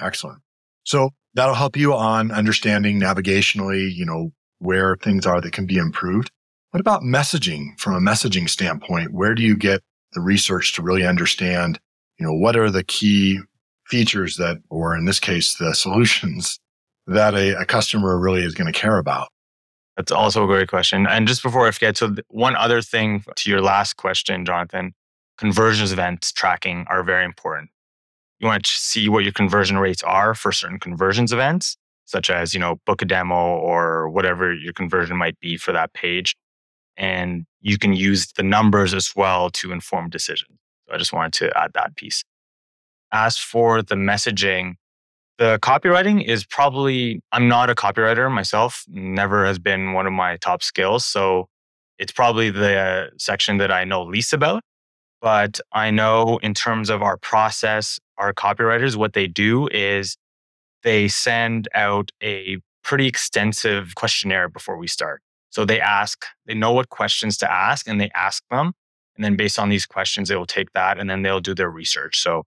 Excellent. 0.00 0.40
So 0.84 1.10
That'll 1.38 1.54
help 1.54 1.76
you 1.76 1.94
on 1.94 2.32
understanding 2.32 3.00
navigationally, 3.00 3.94
you 3.94 4.04
know, 4.04 4.32
where 4.58 4.96
things 4.96 5.24
are 5.24 5.40
that 5.40 5.52
can 5.52 5.66
be 5.66 5.76
improved. 5.76 6.32
What 6.70 6.80
about 6.80 7.02
messaging 7.02 7.78
from 7.78 7.94
a 7.94 8.00
messaging 8.00 8.48
standpoint? 8.48 9.12
Where 9.12 9.36
do 9.36 9.42
you 9.44 9.56
get 9.56 9.82
the 10.14 10.20
research 10.20 10.74
to 10.74 10.82
really 10.82 11.06
understand, 11.06 11.78
you 12.18 12.26
know, 12.26 12.32
what 12.32 12.56
are 12.56 12.70
the 12.70 12.82
key 12.82 13.38
features 13.86 14.36
that, 14.38 14.56
or 14.68 14.96
in 14.96 15.04
this 15.04 15.20
case, 15.20 15.54
the 15.54 15.74
solutions 15.76 16.58
that 17.06 17.34
a, 17.34 17.60
a 17.60 17.64
customer 17.64 18.18
really 18.18 18.42
is 18.42 18.54
going 18.54 18.72
to 18.72 18.76
care 18.76 18.98
about? 18.98 19.28
That's 19.98 20.12
also 20.12 20.44
a 20.44 20.46
great 20.46 20.68
question. 20.68 21.08
And 21.08 21.26
just 21.26 21.42
before 21.42 21.66
I 21.66 21.72
forget, 21.72 21.96
so 21.96 22.14
one 22.28 22.54
other 22.54 22.80
thing 22.80 23.24
to 23.34 23.50
your 23.50 23.60
last 23.60 23.96
question, 23.96 24.44
Jonathan, 24.44 24.94
conversions 25.38 25.90
events 25.90 26.30
tracking 26.30 26.86
are 26.88 27.02
very 27.02 27.24
important. 27.24 27.70
You 28.38 28.46
want 28.46 28.64
to 28.64 28.70
see 28.70 29.08
what 29.08 29.24
your 29.24 29.32
conversion 29.32 29.76
rates 29.76 30.04
are 30.04 30.36
for 30.36 30.52
certain 30.52 30.78
conversions 30.78 31.32
events, 31.32 31.76
such 32.04 32.30
as, 32.30 32.54
you 32.54 32.60
know, 32.60 32.76
book 32.86 33.02
a 33.02 33.04
demo 33.04 33.34
or 33.34 34.08
whatever 34.08 34.54
your 34.54 34.72
conversion 34.72 35.16
might 35.16 35.38
be 35.40 35.56
for 35.56 35.72
that 35.72 35.94
page. 35.94 36.36
And 36.96 37.44
you 37.60 37.76
can 37.76 37.92
use 37.92 38.28
the 38.34 38.44
numbers 38.44 38.94
as 38.94 39.16
well 39.16 39.50
to 39.50 39.72
inform 39.72 40.10
decisions. 40.10 40.56
So 40.86 40.94
I 40.94 40.98
just 40.98 41.12
wanted 41.12 41.32
to 41.34 41.58
add 41.58 41.72
that 41.74 41.96
piece. 41.96 42.22
As 43.10 43.36
for 43.36 43.82
the 43.82 43.96
messaging, 43.96 44.74
the 45.38 45.58
copywriting 45.60 46.24
is 46.24 46.44
probably, 46.44 47.22
I'm 47.32 47.48
not 47.48 47.70
a 47.70 47.74
copywriter 47.74 48.30
myself, 48.30 48.84
never 48.88 49.46
has 49.46 49.58
been 49.58 49.92
one 49.92 50.06
of 50.06 50.12
my 50.12 50.36
top 50.36 50.62
skills. 50.62 51.04
So 51.04 51.48
it's 51.98 52.12
probably 52.12 52.50
the 52.50 53.10
section 53.18 53.58
that 53.58 53.70
I 53.70 53.84
know 53.84 54.02
least 54.02 54.32
about. 54.32 54.62
But 55.20 55.60
I 55.72 55.90
know 55.90 56.38
in 56.42 56.54
terms 56.54 56.90
of 56.90 57.02
our 57.02 57.16
process, 57.16 57.98
our 58.18 58.32
copywriters, 58.32 58.96
what 58.96 59.14
they 59.14 59.26
do 59.26 59.68
is 59.68 60.16
they 60.82 61.08
send 61.08 61.68
out 61.74 62.10
a 62.22 62.58
pretty 62.84 63.06
extensive 63.06 63.94
questionnaire 63.94 64.48
before 64.48 64.76
we 64.76 64.86
start. 64.86 65.22
So 65.50 65.64
they 65.64 65.80
ask, 65.80 66.24
they 66.46 66.54
know 66.54 66.72
what 66.72 66.88
questions 66.88 67.36
to 67.38 67.50
ask 67.50 67.88
and 67.88 68.00
they 68.00 68.10
ask 68.14 68.42
them. 68.50 68.72
And 69.16 69.24
then 69.24 69.34
based 69.34 69.58
on 69.58 69.68
these 69.68 69.86
questions, 69.86 70.28
they 70.28 70.36
will 70.36 70.46
take 70.46 70.72
that 70.74 70.98
and 70.98 71.10
then 71.10 71.22
they'll 71.22 71.40
do 71.40 71.54
their 71.54 71.70
research. 71.70 72.20
So 72.20 72.44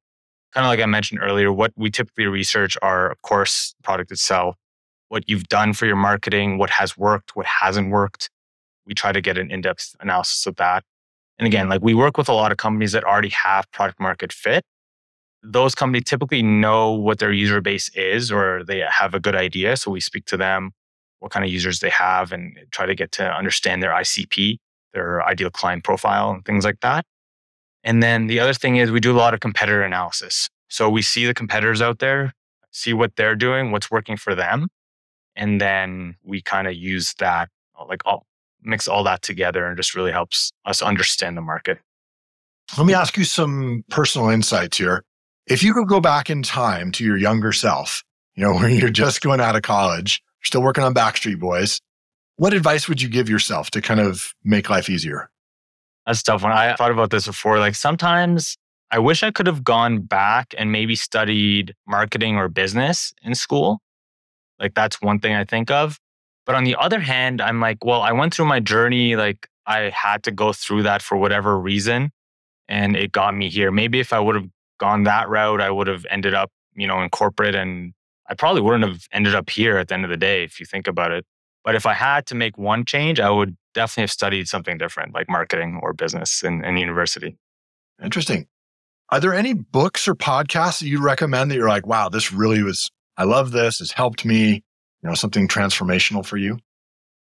kind 0.53 0.65
of 0.65 0.69
like 0.69 0.79
I 0.79 0.85
mentioned 0.85 1.21
earlier, 1.21 1.51
what 1.51 1.71
we 1.75 1.89
typically 1.89 2.25
research 2.25 2.77
are, 2.81 3.11
of 3.11 3.21
course, 3.21 3.73
product 3.83 4.11
itself, 4.11 4.55
what 5.09 5.23
you've 5.27 5.47
done 5.47 5.73
for 5.73 5.85
your 5.85 5.95
marketing, 5.95 6.57
what 6.57 6.69
has 6.69 6.97
worked, 6.97 7.35
what 7.35 7.45
hasn't 7.45 7.91
worked. 7.91 8.29
We 8.85 8.93
try 8.93 9.11
to 9.11 9.21
get 9.21 9.37
an 9.37 9.51
in-depth 9.51 9.95
analysis 9.99 10.45
of 10.45 10.55
that. 10.57 10.83
And 11.37 11.47
again, 11.47 11.69
like 11.69 11.81
we 11.81 11.93
work 11.93 12.17
with 12.17 12.29
a 12.29 12.33
lot 12.33 12.51
of 12.51 12.57
companies 12.57 12.91
that 12.91 13.03
already 13.03 13.29
have 13.29 13.71
product 13.71 13.99
market 13.99 14.31
fit. 14.33 14.63
Those 15.43 15.73
companies 15.73 16.03
typically 16.05 16.43
know 16.43 16.91
what 16.91 17.19
their 17.19 17.31
user 17.31 17.61
base 17.61 17.89
is 17.95 18.31
or 18.31 18.63
they 18.63 18.83
have 18.87 19.13
a 19.13 19.19
good 19.19 19.35
idea. 19.35 19.75
So 19.77 19.89
we 19.89 19.99
speak 19.99 20.25
to 20.25 20.37
them, 20.37 20.71
what 21.19 21.31
kind 21.31 21.43
of 21.43 21.51
users 21.51 21.79
they 21.79 21.89
have, 21.89 22.31
and 22.31 22.57
try 22.71 22.85
to 22.85 22.93
get 22.93 23.11
to 23.13 23.25
understand 23.25 23.81
their 23.81 23.91
ICP, 23.91 24.57
their 24.93 25.23
ideal 25.23 25.49
client 25.49 25.83
profile, 25.83 26.31
and 26.31 26.45
things 26.45 26.63
like 26.63 26.79
that. 26.81 27.05
And 27.83 28.01
then 28.01 28.27
the 28.27 28.39
other 28.39 28.53
thing 28.53 28.77
is 28.77 28.91
we 28.91 28.99
do 28.99 29.11
a 29.11 29.17
lot 29.17 29.33
of 29.33 29.39
competitor 29.39 29.83
analysis. 29.83 30.49
So 30.69 30.89
we 30.89 31.01
see 31.01 31.25
the 31.25 31.33
competitors 31.33 31.81
out 31.81 31.99
there, 31.99 32.33
see 32.71 32.93
what 32.93 33.15
they're 33.15 33.35
doing, 33.35 33.71
what's 33.71 33.91
working 33.91 34.17
for 34.17 34.35
them. 34.35 34.67
And 35.35 35.59
then 35.59 36.15
we 36.23 36.41
kind 36.41 36.67
of 36.67 36.75
use 36.75 37.13
that, 37.19 37.49
like 37.87 38.01
all, 38.05 38.25
mix 38.61 38.87
all 38.87 39.03
that 39.05 39.21
together 39.21 39.65
and 39.65 39.75
just 39.75 39.95
really 39.95 40.11
helps 40.11 40.51
us 40.65 40.81
understand 40.81 41.37
the 41.37 41.41
market. 41.41 41.79
Let 42.77 42.85
me 42.85 42.93
ask 42.93 43.17
you 43.17 43.23
some 43.23 43.83
personal 43.89 44.29
insights 44.29 44.77
here. 44.77 45.03
If 45.47 45.63
you 45.63 45.73
could 45.73 45.87
go 45.87 45.99
back 45.99 46.29
in 46.29 46.43
time 46.43 46.91
to 46.93 47.03
your 47.03 47.17
younger 47.17 47.51
self, 47.51 48.03
you 48.35 48.43
know, 48.43 48.53
when 48.59 48.75
you're 48.75 48.89
just 48.89 49.21
going 49.21 49.41
out 49.41 49.55
of 49.55 49.63
college, 49.63 50.21
still 50.43 50.61
working 50.61 50.83
on 50.83 50.93
Backstreet 50.93 51.39
Boys, 51.39 51.81
what 52.35 52.53
advice 52.53 52.87
would 52.87 53.01
you 53.01 53.09
give 53.09 53.29
yourself 53.29 53.71
to 53.71 53.81
kind 53.81 53.99
of 53.99 54.33
make 54.43 54.69
life 54.69 54.89
easier? 54.89 55.30
That's 56.11 56.23
tough 56.23 56.43
one. 56.43 56.51
I 56.51 56.75
thought 56.75 56.91
about 56.91 57.09
this 57.09 57.25
before. 57.25 57.57
Like 57.57 57.73
sometimes 57.73 58.57
I 58.91 58.99
wish 58.99 59.23
I 59.23 59.31
could 59.31 59.47
have 59.47 59.63
gone 59.63 59.99
back 59.99 60.53
and 60.57 60.69
maybe 60.69 60.93
studied 60.93 61.73
marketing 61.87 62.35
or 62.35 62.49
business 62.49 63.13
in 63.23 63.33
school. 63.33 63.79
Like 64.59 64.73
that's 64.73 65.01
one 65.01 65.19
thing 65.19 65.35
I 65.35 65.45
think 65.45 65.71
of. 65.71 65.97
But 66.45 66.55
on 66.55 66.65
the 66.65 66.75
other 66.75 66.99
hand, 66.99 67.39
I'm 67.39 67.61
like, 67.61 67.85
well, 67.85 68.01
I 68.01 68.11
went 68.11 68.33
through 68.33 68.47
my 68.47 68.59
journey. 68.59 69.15
Like 69.15 69.47
I 69.65 69.89
had 69.95 70.23
to 70.23 70.31
go 70.31 70.51
through 70.51 70.83
that 70.83 71.01
for 71.01 71.15
whatever 71.15 71.57
reason. 71.57 72.11
And 72.67 72.97
it 72.97 73.13
got 73.13 73.33
me 73.33 73.47
here. 73.47 73.71
Maybe 73.71 74.01
if 74.01 74.11
I 74.11 74.19
would 74.19 74.35
have 74.35 74.49
gone 74.81 75.03
that 75.03 75.29
route, 75.29 75.61
I 75.61 75.71
would 75.71 75.87
have 75.87 76.05
ended 76.09 76.33
up, 76.33 76.51
you 76.73 76.87
know, 76.87 77.01
in 77.01 77.09
corporate 77.09 77.55
and 77.55 77.93
I 78.27 78.33
probably 78.33 78.63
wouldn't 78.63 78.83
have 78.83 79.07
ended 79.13 79.33
up 79.33 79.49
here 79.49 79.77
at 79.77 79.87
the 79.87 79.93
end 79.93 80.03
of 80.03 80.09
the 80.09 80.17
day 80.17 80.43
if 80.43 80.59
you 80.59 80.65
think 80.65 80.87
about 80.87 81.13
it. 81.13 81.23
But 81.63 81.75
if 81.75 81.85
I 81.85 81.93
had 81.93 82.25
to 82.27 82.35
make 82.35 82.57
one 82.57 82.85
change, 82.85 83.19
I 83.19 83.29
would 83.29 83.55
definitely 83.73 84.03
have 84.03 84.11
studied 84.11 84.47
something 84.47 84.77
different, 84.77 85.13
like 85.13 85.29
marketing 85.29 85.79
or 85.81 85.93
business 85.93 86.43
in, 86.43 86.63
in 86.65 86.77
university. 86.77 87.37
Interesting. 88.03 88.47
Are 89.09 89.19
there 89.19 89.33
any 89.33 89.53
books 89.53 90.07
or 90.07 90.15
podcasts 90.15 90.79
that 90.79 90.87
you 90.87 91.01
recommend 91.01 91.51
that 91.51 91.55
you're 91.55 91.67
like, 91.67 91.85
wow, 91.85 92.09
this 92.09 92.31
really 92.31 92.63
was, 92.63 92.89
I 93.17 93.25
love 93.25 93.51
this. 93.51 93.81
It's 93.81 93.91
helped 93.91 94.25
me, 94.25 94.53
you 94.53 94.61
know, 95.09 95.13
something 95.13 95.47
transformational 95.47 96.25
for 96.25 96.37
you? 96.37 96.57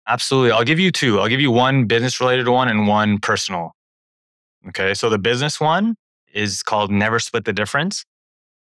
Absolutely. 0.09 0.53
I'll 0.53 0.65
give 0.65 0.79
you 0.79 0.91
two. 0.91 1.21
I'll 1.21 1.29
give 1.29 1.41
you 1.41 1.51
one 1.51 1.87
business 1.87 2.21
related 2.21 2.49
one 2.49 2.69
and 2.69 2.89
one 2.89 3.19
personal. 3.19 3.73
Okay. 4.69 4.95
So 4.95 5.11
the 5.11 5.19
business 5.19 5.61
one 5.61 5.97
is 6.33 6.63
called 6.63 6.91
Never 6.91 7.19
Split 7.19 7.45
the 7.45 7.53
Difference. 7.53 8.05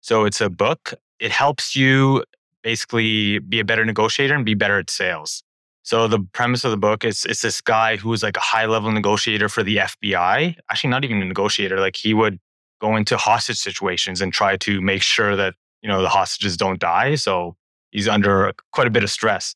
So 0.00 0.24
it's 0.24 0.40
a 0.40 0.50
book. 0.50 0.94
It 1.18 1.30
helps 1.30 1.74
you 1.74 2.24
basically 2.62 3.38
be 3.38 3.61
a 3.61 3.64
better 3.64 3.85
negotiator 3.85 4.35
and 4.35 4.44
be 4.44 4.54
better 4.54 4.78
at 4.78 4.90
sales. 4.90 5.42
So 5.82 6.06
the 6.06 6.20
premise 6.32 6.64
of 6.64 6.70
the 6.70 6.76
book 6.76 7.04
is 7.04 7.24
it's 7.24 7.42
this 7.42 7.60
guy 7.60 7.96
who 7.96 8.08
was 8.08 8.22
like 8.22 8.36
a 8.36 8.40
high 8.40 8.66
level 8.66 8.92
negotiator 8.92 9.48
for 9.48 9.62
the 9.62 9.78
FBI. 9.78 10.56
Actually, 10.70 10.90
not 10.90 11.04
even 11.04 11.20
a 11.20 11.24
negotiator. 11.24 11.80
Like 11.80 11.96
he 11.96 12.14
would 12.14 12.38
go 12.80 12.96
into 12.96 13.16
hostage 13.16 13.58
situations 13.58 14.20
and 14.20 14.32
try 14.32 14.56
to 14.58 14.80
make 14.80 15.02
sure 15.02 15.34
that 15.36 15.54
you 15.82 15.88
know 15.88 16.02
the 16.02 16.08
hostages 16.08 16.56
don't 16.56 16.78
die. 16.78 17.16
So 17.16 17.56
he's 17.90 18.06
under 18.06 18.52
quite 18.72 18.86
a 18.86 18.90
bit 18.90 19.02
of 19.02 19.10
stress. 19.10 19.54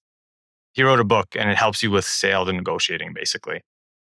He 0.72 0.82
wrote 0.82 1.00
a 1.00 1.04
book 1.04 1.28
and 1.36 1.48
it 1.48 1.56
helps 1.56 1.82
you 1.82 1.90
with 1.90 2.04
sales 2.04 2.48
and 2.48 2.58
negotiating, 2.58 3.12
basically. 3.14 3.62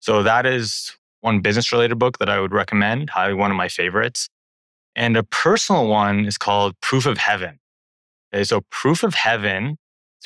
So 0.01 0.23
that 0.23 0.47
is 0.47 0.97
one 1.21 1.41
business 1.41 1.73
related 1.73 1.99
book 1.99 2.19
that 2.19 2.31
I 2.31 2.41
would 2.41 2.53
recommend, 2.53 3.11
highly 3.11 3.35
one 3.35 3.51
of 3.51 3.57
my 3.57 3.69
favorites. 3.69 4.29
And 4.95 5.17
a 5.17 5.23
personal 5.23 5.89
one 5.89 6.25
is 6.25 6.39
called 6.39 6.81
Proof 6.81 7.05
of 7.05 7.19
Heaven. 7.19 7.59
Okay, 8.33 8.45
so 8.45 8.63
Proof 8.71 9.03
of 9.03 9.15
Heaven 9.15 9.77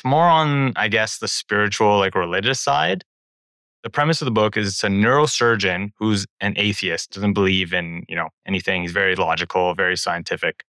it's 0.01 0.09
more 0.09 0.25
on, 0.27 0.73
I 0.77 0.87
guess, 0.87 1.19
the 1.19 1.27
spiritual, 1.27 1.99
like 1.99 2.15
religious 2.15 2.59
side. 2.59 3.03
The 3.83 3.89
premise 3.91 4.19
of 4.19 4.25
the 4.25 4.31
book 4.31 4.57
is 4.57 4.69
it's 4.69 4.83
a 4.83 4.87
neurosurgeon 4.87 5.91
who's 5.99 6.25
an 6.39 6.55
atheist, 6.57 7.11
doesn't 7.11 7.33
believe 7.33 7.71
in, 7.71 8.03
you 8.09 8.15
know, 8.15 8.29
anything. 8.47 8.81
He's 8.81 8.93
very 8.93 9.15
logical, 9.15 9.75
very 9.75 9.95
scientific. 9.95 10.63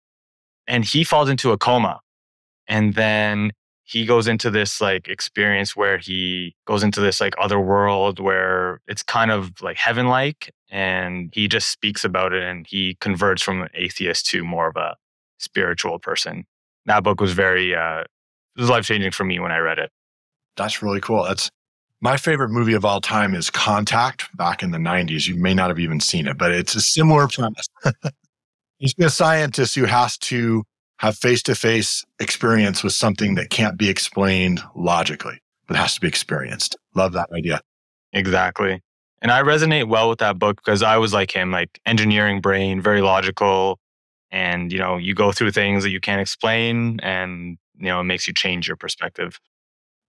And 0.66 0.84
he 0.84 1.02
falls 1.02 1.30
into 1.30 1.50
a 1.50 1.56
coma. 1.56 2.00
And 2.68 2.92
then 2.92 3.52
he 3.84 4.04
goes 4.04 4.28
into 4.28 4.50
this 4.50 4.82
like 4.82 5.08
experience 5.08 5.74
where 5.74 5.96
he 5.96 6.54
goes 6.66 6.82
into 6.82 7.00
this 7.00 7.18
like 7.18 7.34
other 7.40 7.58
world 7.58 8.20
where 8.20 8.82
it's 8.86 9.02
kind 9.02 9.30
of 9.30 9.62
like 9.62 9.78
heaven 9.78 10.08
like 10.08 10.52
and 10.70 11.30
he 11.34 11.48
just 11.48 11.70
speaks 11.70 12.04
about 12.04 12.34
it 12.34 12.42
and 12.42 12.66
he 12.68 12.98
converts 13.00 13.42
from 13.42 13.62
an 13.62 13.68
atheist 13.74 14.26
to 14.26 14.44
more 14.44 14.68
of 14.68 14.76
a 14.76 14.94
spiritual 15.38 15.98
person 15.98 16.44
that 16.86 17.02
book 17.02 17.20
was 17.20 17.32
very 17.32 17.74
uh, 17.74 18.04
it 18.56 18.60
was 18.60 18.70
life 18.70 18.84
changing 18.84 19.12
for 19.12 19.24
me 19.24 19.38
when 19.40 19.52
I 19.52 19.58
read 19.58 19.78
it. 19.78 19.90
That's 20.56 20.82
really 20.82 21.00
cool. 21.00 21.24
That's 21.24 21.50
my 22.00 22.16
favorite 22.16 22.50
movie 22.50 22.74
of 22.74 22.84
all 22.84 23.00
time 23.00 23.34
is 23.34 23.48
Contact 23.48 24.34
back 24.36 24.62
in 24.62 24.72
the 24.72 24.78
90s. 24.78 25.28
You 25.28 25.36
may 25.36 25.54
not 25.54 25.68
have 25.70 25.78
even 25.78 26.00
seen 26.00 26.26
it, 26.26 26.36
but 26.36 26.50
it's 26.50 26.74
a 26.74 26.80
similar 26.80 27.28
premise. 27.28 27.66
He's 28.78 28.94
a 28.98 29.08
scientist 29.08 29.76
who 29.76 29.84
has 29.84 30.18
to 30.18 30.64
have 30.98 31.16
face 31.16 31.42
to 31.44 31.54
face 31.54 32.04
experience 32.18 32.82
with 32.82 32.92
something 32.92 33.36
that 33.36 33.50
can't 33.50 33.78
be 33.78 33.88
explained 33.88 34.62
logically, 34.74 35.38
but 35.68 35.76
has 35.76 35.94
to 35.94 36.00
be 36.00 36.08
experienced. 36.08 36.76
Love 36.94 37.12
that 37.12 37.28
idea. 37.32 37.60
Exactly. 38.12 38.80
And 39.22 39.30
I 39.30 39.42
resonate 39.42 39.88
well 39.88 40.08
with 40.08 40.18
that 40.18 40.38
book 40.38 40.56
because 40.56 40.82
I 40.82 40.96
was 40.98 41.12
like 41.12 41.30
him, 41.30 41.52
like 41.52 41.80
engineering 41.86 42.40
brain, 42.40 42.82
very 42.82 43.00
logical. 43.00 43.78
And, 44.32 44.72
you 44.72 44.78
know, 44.78 44.96
you 44.96 45.14
go 45.14 45.30
through 45.30 45.52
things 45.52 45.84
that 45.84 45.90
you 45.90 46.00
can't 46.00 46.20
explain 46.20 46.98
and 47.00 47.58
you 47.82 47.88
know, 47.88 48.00
it 48.00 48.04
makes 48.04 48.28
you 48.28 48.32
change 48.32 48.68
your 48.68 48.76
perspective. 48.76 49.40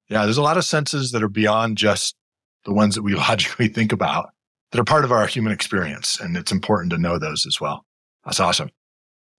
Yeah, 0.07 0.25
there's 0.25 0.38
a 0.38 0.43
lot 0.43 0.57
of 0.57 0.63
senses 0.63 1.12
that 1.12 1.23
are 1.23 1.29
beyond 1.29 1.77
just 1.77 2.15
the 2.65 2.73
ones 2.73 2.93
that 2.95 3.01
we 3.01 3.15
logically 3.27 3.67
think 3.67 3.91
about 3.91 4.29
that 4.71 4.79
are 4.79 4.86
part 4.86 5.03
of 5.03 5.12
our 5.12 5.25
human 5.25 5.51
experience. 5.51 6.19
And 6.19 6.38
it's 6.38 6.51
important 6.51 6.91
to 6.91 6.99
know 6.99 7.17
those 7.17 7.45
as 7.47 7.59
well. 7.59 7.83
That's 8.25 8.39
awesome. 8.39 8.69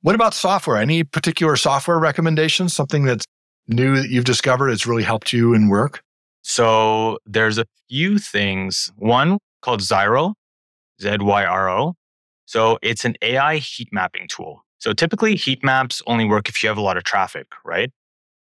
What 0.02 0.16
about 0.16 0.34
software? 0.34 0.76
Any 0.76 1.04
particular 1.04 1.56
software 1.56 1.98
recommendations? 1.98 2.74
Something 2.74 3.04
that's 3.04 3.24
new 3.68 3.96
that 3.96 4.10
you've 4.10 4.24
discovered 4.24 4.70
that's 4.70 4.86
really 4.86 5.04
helped 5.04 5.32
you 5.32 5.54
in 5.54 5.68
work? 5.68 6.02
So 6.42 7.18
there's 7.24 7.56
a 7.56 7.64
few 7.88 8.18
things. 8.18 8.92
One 8.96 9.38
called 9.62 9.80
Zyro, 9.80 10.34
Z 11.00 11.18
Y 11.20 11.44
R 11.44 11.70
O. 11.70 11.94
So 12.46 12.78
it's 12.82 13.04
an 13.04 13.14
AI 13.22 13.56
heat 13.58 13.88
mapping 13.92 14.28
tool. 14.28 14.64
So 14.78 14.92
typically 14.92 15.36
heat 15.36 15.64
maps 15.64 16.02
only 16.06 16.26
work 16.26 16.48
if 16.48 16.62
you 16.62 16.68
have 16.68 16.76
a 16.76 16.82
lot 16.82 16.98
of 16.98 17.04
traffic, 17.04 17.46
right? 17.64 17.90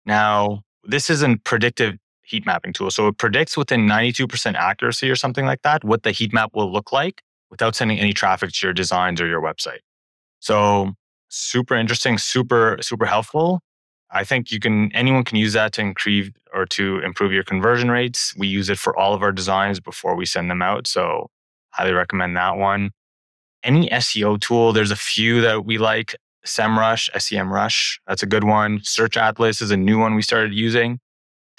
Now, 0.06 0.62
this 0.84 1.10
is 1.10 1.22
a 1.22 1.36
predictive 1.44 1.96
heat 2.22 2.46
mapping 2.46 2.72
tool. 2.72 2.90
So 2.90 3.08
it 3.08 3.18
predicts 3.18 3.56
within 3.56 3.86
92% 3.86 4.54
accuracy 4.54 5.10
or 5.10 5.16
something 5.16 5.44
like 5.44 5.62
that 5.62 5.84
what 5.84 6.04
the 6.04 6.12
heat 6.12 6.32
map 6.32 6.50
will 6.54 6.72
look 6.72 6.92
like 6.92 7.22
without 7.50 7.74
sending 7.74 7.98
any 7.98 8.12
traffic 8.12 8.52
to 8.52 8.66
your 8.66 8.72
designs 8.72 9.20
or 9.20 9.26
your 9.26 9.42
website. 9.42 9.80
So 10.38 10.92
super 11.28 11.74
interesting, 11.74 12.18
super, 12.18 12.78
super 12.80 13.06
helpful. 13.06 13.60
I 14.12 14.24
think 14.24 14.50
you 14.50 14.58
can 14.58 14.90
anyone 14.92 15.24
can 15.24 15.38
use 15.38 15.52
that 15.52 15.72
to 15.74 15.82
increase 15.82 16.30
or 16.52 16.66
to 16.66 16.98
improve 17.00 17.32
your 17.32 17.44
conversion 17.44 17.90
rates. 17.90 18.34
We 18.36 18.48
use 18.48 18.68
it 18.68 18.78
for 18.78 18.96
all 18.96 19.14
of 19.14 19.22
our 19.22 19.32
designs 19.32 19.78
before 19.78 20.16
we 20.16 20.26
send 20.26 20.50
them 20.50 20.62
out. 20.62 20.86
So 20.86 21.30
highly 21.70 21.92
recommend 21.92 22.36
that 22.36 22.56
one. 22.56 22.90
Any 23.62 23.88
SEO 23.90 24.40
tool, 24.40 24.72
there's 24.72 24.90
a 24.90 24.96
few 24.96 25.40
that 25.42 25.64
we 25.64 25.78
like. 25.78 26.16
SEMrush, 26.44 27.10
SEMrush, 27.10 27.98
that's 28.06 28.22
a 28.22 28.26
good 28.26 28.44
one. 28.44 28.80
Search 28.82 29.16
Atlas 29.16 29.60
is 29.60 29.70
a 29.70 29.76
new 29.76 29.98
one 29.98 30.14
we 30.14 30.22
started 30.22 30.54
using. 30.54 30.98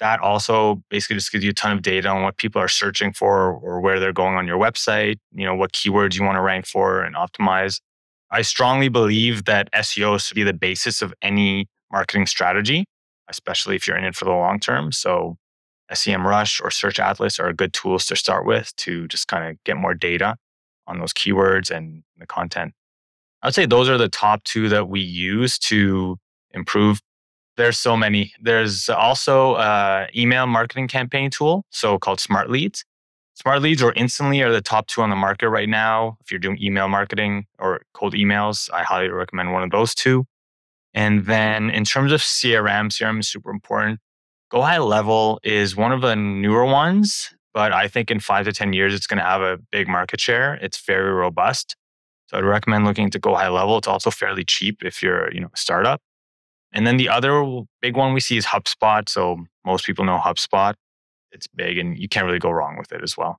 That 0.00 0.20
also 0.20 0.82
basically 0.90 1.16
just 1.16 1.30
gives 1.30 1.44
you 1.44 1.50
a 1.50 1.54
ton 1.54 1.72
of 1.72 1.82
data 1.82 2.08
on 2.08 2.22
what 2.22 2.36
people 2.36 2.60
are 2.60 2.68
searching 2.68 3.12
for 3.12 3.52
or 3.52 3.80
where 3.80 4.00
they're 4.00 4.12
going 4.12 4.36
on 4.36 4.46
your 4.46 4.58
website, 4.58 5.18
you 5.30 5.44
know, 5.44 5.54
what 5.54 5.72
keywords 5.72 6.18
you 6.18 6.24
want 6.24 6.36
to 6.36 6.40
rank 6.40 6.66
for 6.66 7.02
and 7.02 7.14
optimize. 7.14 7.80
I 8.30 8.42
strongly 8.42 8.88
believe 8.88 9.44
that 9.44 9.70
SEO 9.72 10.20
should 10.20 10.34
be 10.34 10.42
the 10.42 10.52
basis 10.52 11.02
of 11.02 11.14
any 11.22 11.68
marketing 11.92 12.26
strategy, 12.26 12.84
especially 13.28 13.76
if 13.76 13.86
you're 13.86 13.96
in 13.96 14.04
it 14.04 14.16
for 14.16 14.24
the 14.24 14.32
long 14.32 14.58
term. 14.58 14.90
So 14.90 15.36
SEMrush 15.92 16.60
or 16.64 16.70
Search 16.70 16.98
Atlas 16.98 17.38
are 17.38 17.52
good 17.52 17.72
tools 17.72 18.06
to 18.06 18.16
start 18.16 18.46
with 18.46 18.74
to 18.76 19.06
just 19.08 19.28
kind 19.28 19.48
of 19.48 19.62
get 19.64 19.76
more 19.76 19.94
data 19.94 20.36
on 20.86 20.98
those 20.98 21.12
keywords 21.12 21.70
and 21.70 22.02
the 22.18 22.26
content. 22.26 22.72
I'd 23.42 23.54
say 23.54 23.66
those 23.66 23.88
are 23.88 23.98
the 23.98 24.08
top 24.08 24.44
two 24.44 24.68
that 24.68 24.88
we 24.88 25.00
use 25.00 25.58
to 25.60 26.16
improve. 26.52 27.00
There's 27.56 27.78
so 27.78 27.96
many. 27.96 28.32
There's 28.40 28.88
also 28.88 29.56
email 30.14 30.46
marketing 30.46 30.88
campaign 30.88 31.30
tool, 31.30 31.64
so 31.70 31.98
called 31.98 32.20
Smart 32.20 32.50
Leads. 32.50 32.84
Smart 33.34 33.62
Leads 33.62 33.82
or 33.82 33.92
Instantly 33.94 34.42
are 34.42 34.52
the 34.52 34.60
top 34.60 34.86
two 34.86 35.02
on 35.02 35.10
the 35.10 35.16
market 35.16 35.48
right 35.48 35.68
now. 35.68 36.18
If 36.20 36.30
you're 36.30 36.38
doing 36.38 36.62
email 36.62 36.88
marketing 36.88 37.46
or 37.58 37.82
cold 37.94 38.14
emails, 38.14 38.70
I 38.72 38.82
highly 38.82 39.08
recommend 39.08 39.52
one 39.52 39.62
of 39.62 39.70
those 39.70 39.94
two. 39.94 40.26
And 40.94 41.24
then 41.24 41.70
in 41.70 41.84
terms 41.84 42.12
of 42.12 42.20
CRM, 42.20 42.90
CRM 42.90 43.20
is 43.20 43.28
super 43.28 43.50
important. 43.50 44.00
Go 44.50 44.60
High 44.60 44.78
Level 44.78 45.40
is 45.42 45.74
one 45.74 45.92
of 45.92 46.02
the 46.02 46.14
newer 46.14 46.66
ones, 46.66 47.34
but 47.54 47.72
I 47.72 47.88
think 47.88 48.10
in 48.10 48.20
five 48.20 48.44
to 48.44 48.52
10 48.52 48.74
years, 48.74 48.94
it's 48.94 49.06
going 49.06 49.18
to 49.18 49.24
have 49.24 49.40
a 49.40 49.58
big 49.70 49.88
market 49.88 50.20
share. 50.20 50.54
It's 50.54 50.78
very 50.80 51.10
robust. 51.10 51.74
So 52.32 52.38
I'd 52.38 52.44
recommend 52.44 52.84
looking 52.84 53.10
to 53.10 53.18
Go 53.18 53.34
High 53.34 53.48
Level. 53.48 53.78
It's 53.78 53.88
also 53.88 54.10
fairly 54.10 54.44
cheap 54.44 54.82
if 54.82 55.02
you're, 55.02 55.32
you 55.32 55.40
know, 55.40 55.50
a 55.52 55.56
startup. 55.56 56.00
And 56.72 56.86
then 56.86 56.96
the 56.96 57.08
other 57.08 57.62
big 57.82 57.96
one 57.96 58.14
we 58.14 58.20
see 58.20 58.38
is 58.38 58.46
HubSpot. 58.46 59.08
So 59.08 59.44
most 59.66 59.84
people 59.84 60.04
know 60.04 60.18
HubSpot. 60.18 60.74
It's 61.30 61.46
big 61.46 61.78
and 61.78 61.98
you 61.98 62.08
can't 62.08 62.26
really 62.26 62.38
go 62.38 62.50
wrong 62.50 62.78
with 62.78 62.90
it 62.92 63.02
as 63.02 63.16
well. 63.16 63.38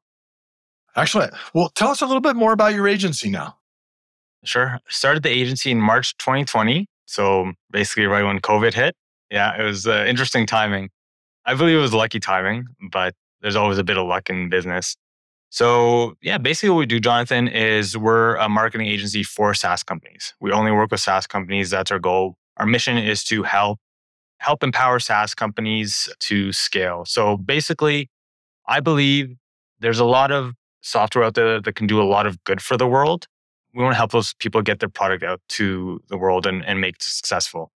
Excellent. 0.96 1.34
Well, 1.56 1.70
tell 1.70 1.90
us 1.90 2.02
a 2.02 2.06
little 2.06 2.22
bit 2.22 2.36
more 2.36 2.54
about 2.54 2.76
your 2.76 2.88
agency 2.88 3.30
now. 3.30 3.58
Sure. 4.44 4.80
Started 4.90 5.24
the 5.24 5.30
agency 5.30 5.72
in 5.72 5.82
March 5.82 6.16
2020. 6.18 6.86
So 7.06 7.54
basically, 7.72 8.06
right 8.06 8.24
when 8.24 8.40
COVID 8.40 8.74
hit. 8.74 8.96
Yeah, 9.32 9.60
it 9.60 9.64
was 9.64 9.88
uh, 9.88 10.06
interesting 10.08 10.46
timing. 10.46 10.90
I 11.46 11.56
believe 11.56 11.78
it 11.78 11.82
was 11.82 11.94
lucky 11.94 12.20
timing, 12.20 12.66
but 12.92 13.16
there's 13.42 13.56
always 13.56 13.80
a 13.80 13.84
bit 13.84 13.98
of 13.98 14.06
luck 14.06 14.30
in 14.30 14.50
business. 14.50 14.96
So, 15.54 16.16
yeah, 16.20 16.40
basically 16.40 16.72
what 16.72 16.80
we 16.80 16.86
do, 16.88 17.00
Jonathan, 17.00 17.48
is 17.48 17.96
we're 17.96 18.38
a 18.38 18.50
marketing 18.50 18.88
agency 18.88 19.22
for 19.22 19.54
SaaS 19.54 19.84
companies. 19.84 20.34
We 20.42 20.52
only 20.52 20.72
work 20.72 20.90
with 20.90 21.00
SaaS 21.00 21.28
companies. 21.28 21.70
That's 21.70 21.92
our 21.92 22.00
goal. 22.00 22.38
Our 22.58 22.66
mission 22.66 22.98
is 22.98 23.24
to 23.26 23.44
help 23.44 23.80
help 24.40 24.64
empower 24.64 24.98
SaaS 24.98 25.36
companies 25.36 26.10
to 26.22 26.52
scale. 26.52 27.06
So 27.06 27.38
basically, 27.38 28.10
I 28.68 28.80
believe 28.80 29.36
there's 29.80 30.00
a 30.00 30.06
lot 30.06 30.32
of 30.32 30.54
software 30.82 31.24
out 31.24 31.36
there 31.36 31.62
that 31.62 31.76
can 31.76 31.86
do 31.86 32.02
a 32.02 32.10
lot 32.16 32.26
of 32.26 32.44
good 32.46 32.60
for 32.60 32.76
the 32.76 32.88
world. 32.88 33.28
We 33.76 33.84
want 33.84 33.94
to 33.94 33.98
help 33.98 34.12
those 34.12 34.34
people 34.34 34.64
get 34.64 34.80
their 34.80 34.90
product 34.90 35.24
out 35.24 35.40
to 35.50 36.02
the 36.08 36.18
world 36.18 36.48
and, 36.48 36.66
and 36.66 36.82
make 36.82 36.96
it 36.96 37.04
successful. 37.04 37.72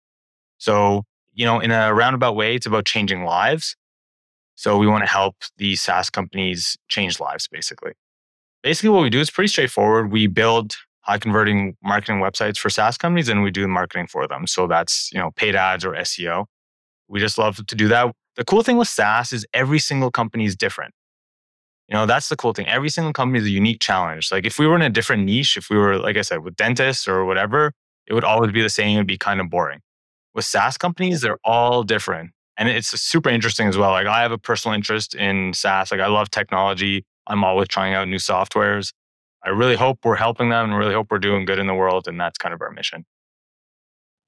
So, 0.58 1.04
you 1.32 1.46
know, 1.46 1.60
in 1.60 1.70
a 1.70 1.94
roundabout 1.94 2.36
way, 2.36 2.56
it's 2.56 2.66
about 2.66 2.86
changing 2.86 3.24
lives. 3.24 3.76
So 4.58 4.76
we 4.80 4.88
want 4.88 5.04
to 5.04 5.10
help 5.10 5.36
these 5.58 5.84
SaaS 5.84 6.10
companies 6.10 6.78
change 6.90 7.20
lives, 7.20 7.48
basically. 7.48 7.92
Basically, 8.64 8.90
what 8.90 9.04
we 9.04 9.12
do 9.12 9.20
is 9.20 9.30
pretty 9.30 9.50
straightforward. 9.50 10.12
We 10.12 10.26
build 10.26 10.76
high 11.02 11.20
converting 11.20 11.78
marketing 11.84 12.20
websites 12.22 12.58
for 12.58 12.72
SaaS 12.72 12.98
companies 12.98 13.30
and 13.30 13.44
we 13.44 13.52
do 13.52 13.68
marketing 13.68 14.08
for 14.08 14.28
them. 14.28 14.48
So 14.48 14.66
that's, 14.66 15.12
you 15.14 15.20
know, 15.20 15.30
paid 15.36 15.56
ads 15.56 15.86
or 15.86 15.94
SEO. 15.94 16.46
We 17.08 17.20
just 17.20 17.38
love 17.38 17.66
to 17.66 17.76
do 17.76 17.88
that. 17.90 18.12
The 18.36 18.44
cool 18.44 18.64
thing 18.64 18.78
with 18.78 18.88
SaaS 18.88 19.32
is 19.32 19.46
every 19.54 19.78
single 19.78 20.10
company 20.10 20.46
is 20.46 20.56
different. 20.56 20.94
You 21.88 21.94
know, 21.94 22.08
that's 22.08 22.28
the 22.28 22.36
cool 22.36 22.54
thing. 22.54 22.68
Every 22.68 22.90
single 22.90 23.14
company 23.14 23.40
is 23.40 23.46
a 23.46 23.52
unique 23.52 23.80
challenge. 23.80 24.32
Like 24.32 24.46
if 24.46 24.58
we 24.58 24.66
were 24.66 24.76
in 24.76 24.82
a 24.82 24.90
different 24.90 25.24
niche, 25.24 25.56
if 25.56 25.70
we 25.70 25.78
were, 25.78 26.00
like 26.00 26.18
I 26.18 26.22
said, 26.22 26.44
with 26.44 26.56
dentists 26.56 27.08
or 27.08 27.26
whatever, 27.26 27.74
it 28.08 28.14
would 28.16 28.24
always 28.24 28.52
be 28.52 28.64
the 28.64 28.70
same. 28.70 28.98
It'd 28.98 29.08
be 29.08 29.20
kind 29.20 29.40
of 29.40 29.52
boring. 29.52 29.82
With 30.34 30.46
SaaS 30.46 30.80
companies, 30.80 31.22
they're 31.22 31.40
all 31.44 31.84
different. 31.84 32.32
And 32.58 32.68
it's 32.70 33.00
super 33.00 33.30
interesting 33.30 33.68
as 33.68 33.78
well. 33.78 33.92
Like 33.92 34.08
I 34.08 34.22
have 34.22 34.32
a 34.32 34.38
personal 34.38 34.74
interest 34.74 35.14
in 35.14 35.54
SaaS. 35.54 35.92
Like 35.92 36.02
I 36.02 36.08
love 36.08 36.32
technology. 36.32 37.06
I'm 37.28 37.44
always 37.44 37.68
trying 37.68 37.94
out 37.94 38.08
new 38.08 38.18
softwares. 38.18 38.94
I 39.46 39.50
really 39.50 39.76
hope 39.76 40.00
we're 40.04 40.16
helping 40.16 40.50
them 40.50 40.66
and 40.66 40.78
really 40.78 40.94
hope 40.94 41.08
we're 41.12 41.20
doing 41.20 41.46
good 41.46 41.60
in 41.60 41.68
the 41.68 41.76
world. 41.76 42.08
And 42.08 42.20
that's 42.20 42.38
kind 42.38 42.54
of 42.54 42.62
our 42.62 42.72
mission. 42.72 43.06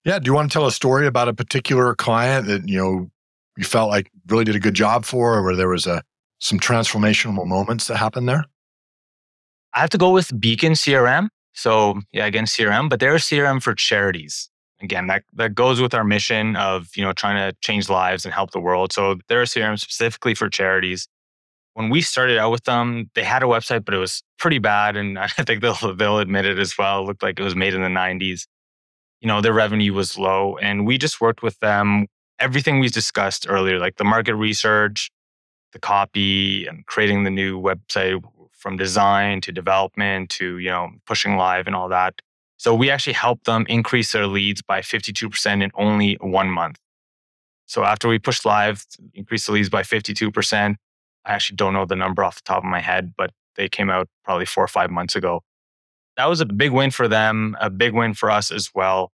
Yeah. 0.05 0.19
Do 0.19 0.29
you 0.29 0.33
want 0.33 0.51
to 0.51 0.53
tell 0.53 0.67
a 0.67 0.71
story 0.71 1.07
about 1.07 1.27
a 1.27 1.33
particular 1.33 1.95
client 1.95 2.47
that, 2.47 2.67
you 2.69 2.77
know, 2.77 3.09
you 3.57 3.63
felt 3.63 3.89
like 3.89 4.11
really 4.27 4.45
did 4.45 4.55
a 4.55 4.59
good 4.59 4.75
job 4.75 5.05
for 5.05 5.35
or 5.35 5.43
where 5.43 5.55
there 5.55 5.67
was 5.67 5.87
a 5.87 6.03
some 6.39 6.59
transformational 6.59 7.45
moments 7.45 7.87
that 7.87 7.97
happened 7.97 8.29
there? 8.29 8.45
I 9.73 9.79
have 9.79 9.89
to 9.89 9.97
go 9.97 10.11
with 10.11 10.39
Beacon 10.39 10.73
CRM. 10.73 11.29
So 11.53 11.99
yeah, 12.13 12.25
again, 12.25 12.45
CRM, 12.45 12.89
but 12.89 12.99
they're 12.99 13.15
a 13.15 13.19
CRM 13.19 13.61
for 13.61 13.73
charities 13.73 14.49
again 14.81 15.07
that 15.07 15.23
that 15.33 15.55
goes 15.55 15.81
with 15.81 15.93
our 15.93 16.03
mission 16.03 16.55
of 16.55 16.89
you 16.95 17.03
know 17.03 17.13
trying 17.13 17.35
to 17.35 17.55
change 17.61 17.89
lives 17.89 18.25
and 18.25 18.33
help 18.33 18.51
the 18.51 18.59
world. 18.59 18.93
So 18.93 19.15
they're 19.27 19.41
a 19.41 19.45
crm 19.45 19.79
specifically 19.79 20.33
for 20.33 20.49
charities. 20.49 21.07
When 21.73 21.89
we 21.89 22.01
started 22.01 22.37
out 22.37 22.51
with 22.51 22.63
them 22.65 23.09
they 23.15 23.23
had 23.23 23.43
a 23.43 23.47
website 23.47 23.85
but 23.85 23.93
it 23.93 23.97
was 23.99 24.23
pretty 24.37 24.59
bad 24.59 24.95
and 24.95 25.17
i 25.19 25.27
think 25.27 25.61
they'll 25.61 25.95
they'll 25.95 26.19
admit 26.19 26.45
it 26.45 26.59
as 26.59 26.77
well. 26.77 27.01
It 27.01 27.05
looked 27.07 27.23
like 27.23 27.39
it 27.39 27.43
was 27.43 27.55
made 27.55 27.73
in 27.73 27.81
the 27.81 27.87
90s 27.87 28.45
you 29.21 29.27
know 29.27 29.41
their 29.41 29.53
revenue 29.53 29.93
was 29.93 30.17
low 30.17 30.57
and 30.57 30.85
we 30.85 30.97
just 30.97 31.21
worked 31.21 31.43
with 31.43 31.59
them. 31.59 32.07
Everything 32.39 32.79
we 32.79 32.87
discussed 32.89 33.45
earlier 33.49 33.79
like 33.79 33.97
the 33.97 34.05
market 34.05 34.35
research 34.35 35.09
the 35.71 35.79
copy 35.79 36.65
and 36.65 36.85
creating 36.87 37.23
the 37.23 37.29
new 37.29 37.59
website 37.61 38.23
from 38.51 38.75
design 38.75 39.39
to 39.41 39.51
development 39.51 40.29
to 40.29 40.57
you 40.57 40.69
know 40.69 40.89
pushing 41.05 41.37
live 41.37 41.67
and 41.67 41.75
all 41.75 41.89
that 41.89 42.15
so 42.59 42.75
we 42.75 42.89
actually 42.89 43.13
helped 43.13 43.45
them 43.45 43.65
increase 43.69 44.11
their 44.11 44.27
leads 44.27 44.61
by 44.61 44.81
52% 44.81 45.63
in 45.63 45.71
only 45.75 46.17
one 46.19 46.49
month. 46.49 46.77
So 47.67 47.85
after 47.85 48.09
we 48.09 48.19
pushed 48.19 48.45
live, 48.45 48.85
increased 49.13 49.45
the 49.45 49.53
leads 49.53 49.69
by 49.69 49.81
52%. 49.81 50.75
I 51.25 51.31
actually 51.31 51.55
don't 51.55 51.71
know 51.73 51.85
the 51.85 51.95
number 51.95 52.21
off 52.21 52.35
the 52.35 52.41
top 52.43 52.57
of 52.57 52.65
my 52.65 52.81
head, 52.81 53.13
but 53.17 53.31
they 53.55 53.69
came 53.69 53.89
out 53.89 54.09
probably 54.25 54.45
four 54.45 54.61
or 54.65 54.67
five 54.67 54.91
months 54.91 55.15
ago. 55.15 55.41
That 56.17 56.25
was 56.25 56.41
a 56.41 56.45
big 56.45 56.71
win 56.71 56.91
for 56.91 57.07
them, 57.07 57.55
a 57.61 57.69
big 57.69 57.93
win 57.93 58.13
for 58.13 58.29
us 58.29 58.51
as 58.51 58.71
well. 58.75 59.13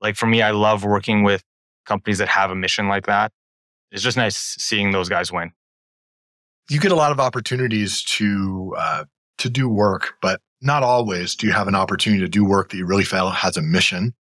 Like 0.00 0.16
for 0.16 0.26
me, 0.26 0.40
I 0.40 0.52
love 0.52 0.82
working 0.82 1.22
with 1.22 1.42
companies 1.84 2.16
that 2.16 2.28
have 2.28 2.50
a 2.50 2.54
mission 2.54 2.88
like 2.88 3.04
that. 3.06 3.30
It's 3.92 4.02
just 4.02 4.16
nice 4.16 4.36
seeing 4.36 4.92
those 4.92 5.10
guys 5.10 5.30
win. 5.30 5.52
You 6.70 6.80
get 6.80 6.92
a 6.92 6.96
lot 6.96 7.12
of 7.12 7.20
opportunities 7.20 8.02
to 8.04 8.74
uh, 8.78 9.04
to 9.38 9.50
do 9.50 9.68
work, 9.68 10.14
but 10.22 10.40
not 10.60 10.82
always 10.82 11.34
do 11.34 11.46
you 11.46 11.52
have 11.52 11.68
an 11.68 11.74
opportunity 11.74 12.20
to 12.22 12.28
do 12.28 12.44
work 12.44 12.70
that 12.70 12.76
you 12.76 12.86
really 12.86 13.04
feel 13.04 13.30
has 13.30 13.56
a 13.56 13.62
mission 13.62 14.14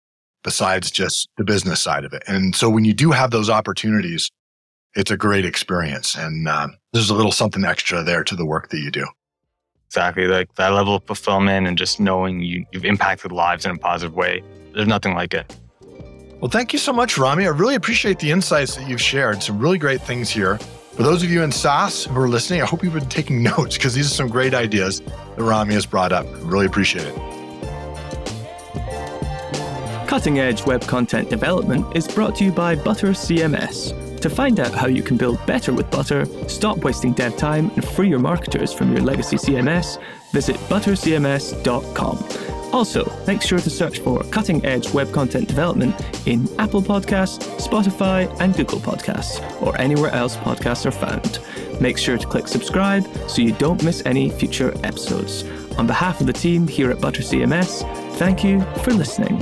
besides 0.43 0.91
just 0.91 1.27
the 1.37 1.43
business 1.43 1.81
side 1.81 2.05
of 2.05 2.13
it. 2.13 2.23
And 2.27 2.55
so 2.55 2.69
when 2.69 2.85
you 2.85 2.93
do 2.93 3.11
have 3.11 3.31
those 3.31 3.49
opportunities, 3.49 4.29
it's 4.95 5.11
a 5.11 5.17
great 5.17 5.43
experience. 5.43 6.15
And 6.15 6.47
uh, 6.47 6.67
there's 6.93 7.09
a 7.09 7.15
little 7.15 7.31
something 7.31 7.65
extra 7.65 8.03
there 8.03 8.23
to 8.23 8.35
the 8.35 8.45
work 8.45 8.69
that 8.69 8.79
you 8.79 8.91
do. 8.91 9.05
Exactly. 9.87 10.27
Like 10.27 10.53
that 10.55 10.69
level 10.69 10.95
of 10.95 11.03
fulfillment 11.05 11.67
and 11.67 11.77
just 11.77 11.99
knowing 11.99 12.41
you, 12.41 12.65
you've 12.71 12.85
impacted 12.85 13.31
lives 13.31 13.65
in 13.65 13.71
a 13.71 13.77
positive 13.77 14.15
way. 14.15 14.43
There's 14.73 14.87
nothing 14.87 15.15
like 15.15 15.33
it. 15.33 15.53
Well, 16.39 16.51
thank 16.51 16.73
you 16.73 16.79
so 16.79 16.93
much, 16.93 17.15
Rhami. 17.15 17.45
I 17.45 17.47
really 17.47 17.75
appreciate 17.75 18.19
the 18.19 18.29
insights 18.29 18.75
that 18.75 18.87
you've 18.87 19.01
shared. 19.01 19.41
Some 19.41 19.57
really 19.57 19.77
great 19.77 20.01
things 20.01 20.29
here. 20.29 20.59
For 20.93 21.03
those 21.03 21.23
of 21.23 21.31
you 21.31 21.43
in 21.43 21.51
SaaS 21.51 22.05
who 22.05 22.17
are 22.19 22.29
listening, 22.29 22.61
I 22.61 22.65
hope 22.65 22.83
you've 22.83 22.93
been 22.93 23.09
taking 23.09 23.41
notes 23.55 23.77
because 23.77 23.95
these 23.95 24.05
are 24.05 24.15
some 24.15 24.27
great 24.27 24.53
ideas 24.53 25.01
that 25.35 25.41
Rhami 25.41 25.73
has 25.73 25.85
brought 25.85 26.11
up. 26.11 26.25
Really 26.41 26.65
appreciate 26.65 27.05
it. 27.07 27.15
Cutting 30.07 30.39
Edge 30.39 30.65
Web 30.65 30.81
Content 30.81 31.29
Development 31.29 31.85
is 31.95 32.07
brought 32.07 32.35
to 32.37 32.45
you 32.45 32.51
by 32.51 32.75
Butter 32.75 33.09
CMS. 33.09 34.19
To 34.21 34.29
find 34.29 34.59
out 34.59 34.73
how 34.73 34.87
you 34.87 35.03
can 35.03 35.17
build 35.17 35.43
better 35.45 35.73
with 35.73 35.91
Butter, 35.91 36.25
stop 36.47 36.77
wasting 36.79 37.13
dev 37.13 37.35
time, 37.37 37.69
and 37.75 37.85
free 37.85 38.09
your 38.09 38.19
marketers 38.19 38.71
from 38.71 38.91
your 38.91 39.01
legacy 39.03 39.35
CMS, 39.35 40.01
visit 40.31 40.55
buttercms.com. 40.69 42.54
Also, 42.75 43.09
make 43.25 43.41
sure 43.41 43.57
to 43.57 43.69
search 43.69 43.99
for 43.99 44.21
cutting 44.25 44.63
edge 44.65 44.93
web 44.93 45.09
content 45.13 45.47
development 45.47 45.95
in 46.27 46.45
Apple 46.59 46.81
Podcasts, 46.81 47.39
Spotify, 47.57 48.29
and 48.41 48.53
Google 48.53 48.79
Podcasts, 48.79 49.39
or 49.61 49.79
anywhere 49.79 50.11
else 50.11 50.35
podcasts 50.35 50.85
are 50.85 50.91
found. 50.91 51.39
Make 51.79 51.97
sure 51.97 52.17
to 52.17 52.27
click 52.27 52.49
subscribe 52.49 53.07
so 53.29 53.41
you 53.41 53.53
don't 53.53 53.81
miss 53.81 54.05
any 54.05 54.29
future 54.29 54.73
episodes. 54.83 55.45
On 55.77 55.87
behalf 55.87 56.19
of 56.19 56.27
the 56.27 56.33
team 56.33 56.67
here 56.67 56.91
at 56.91 56.99
Butter 56.99 57.21
CMS, 57.21 57.83
thank 58.17 58.43
you 58.43 58.59
for 58.83 58.91
listening. 58.91 59.41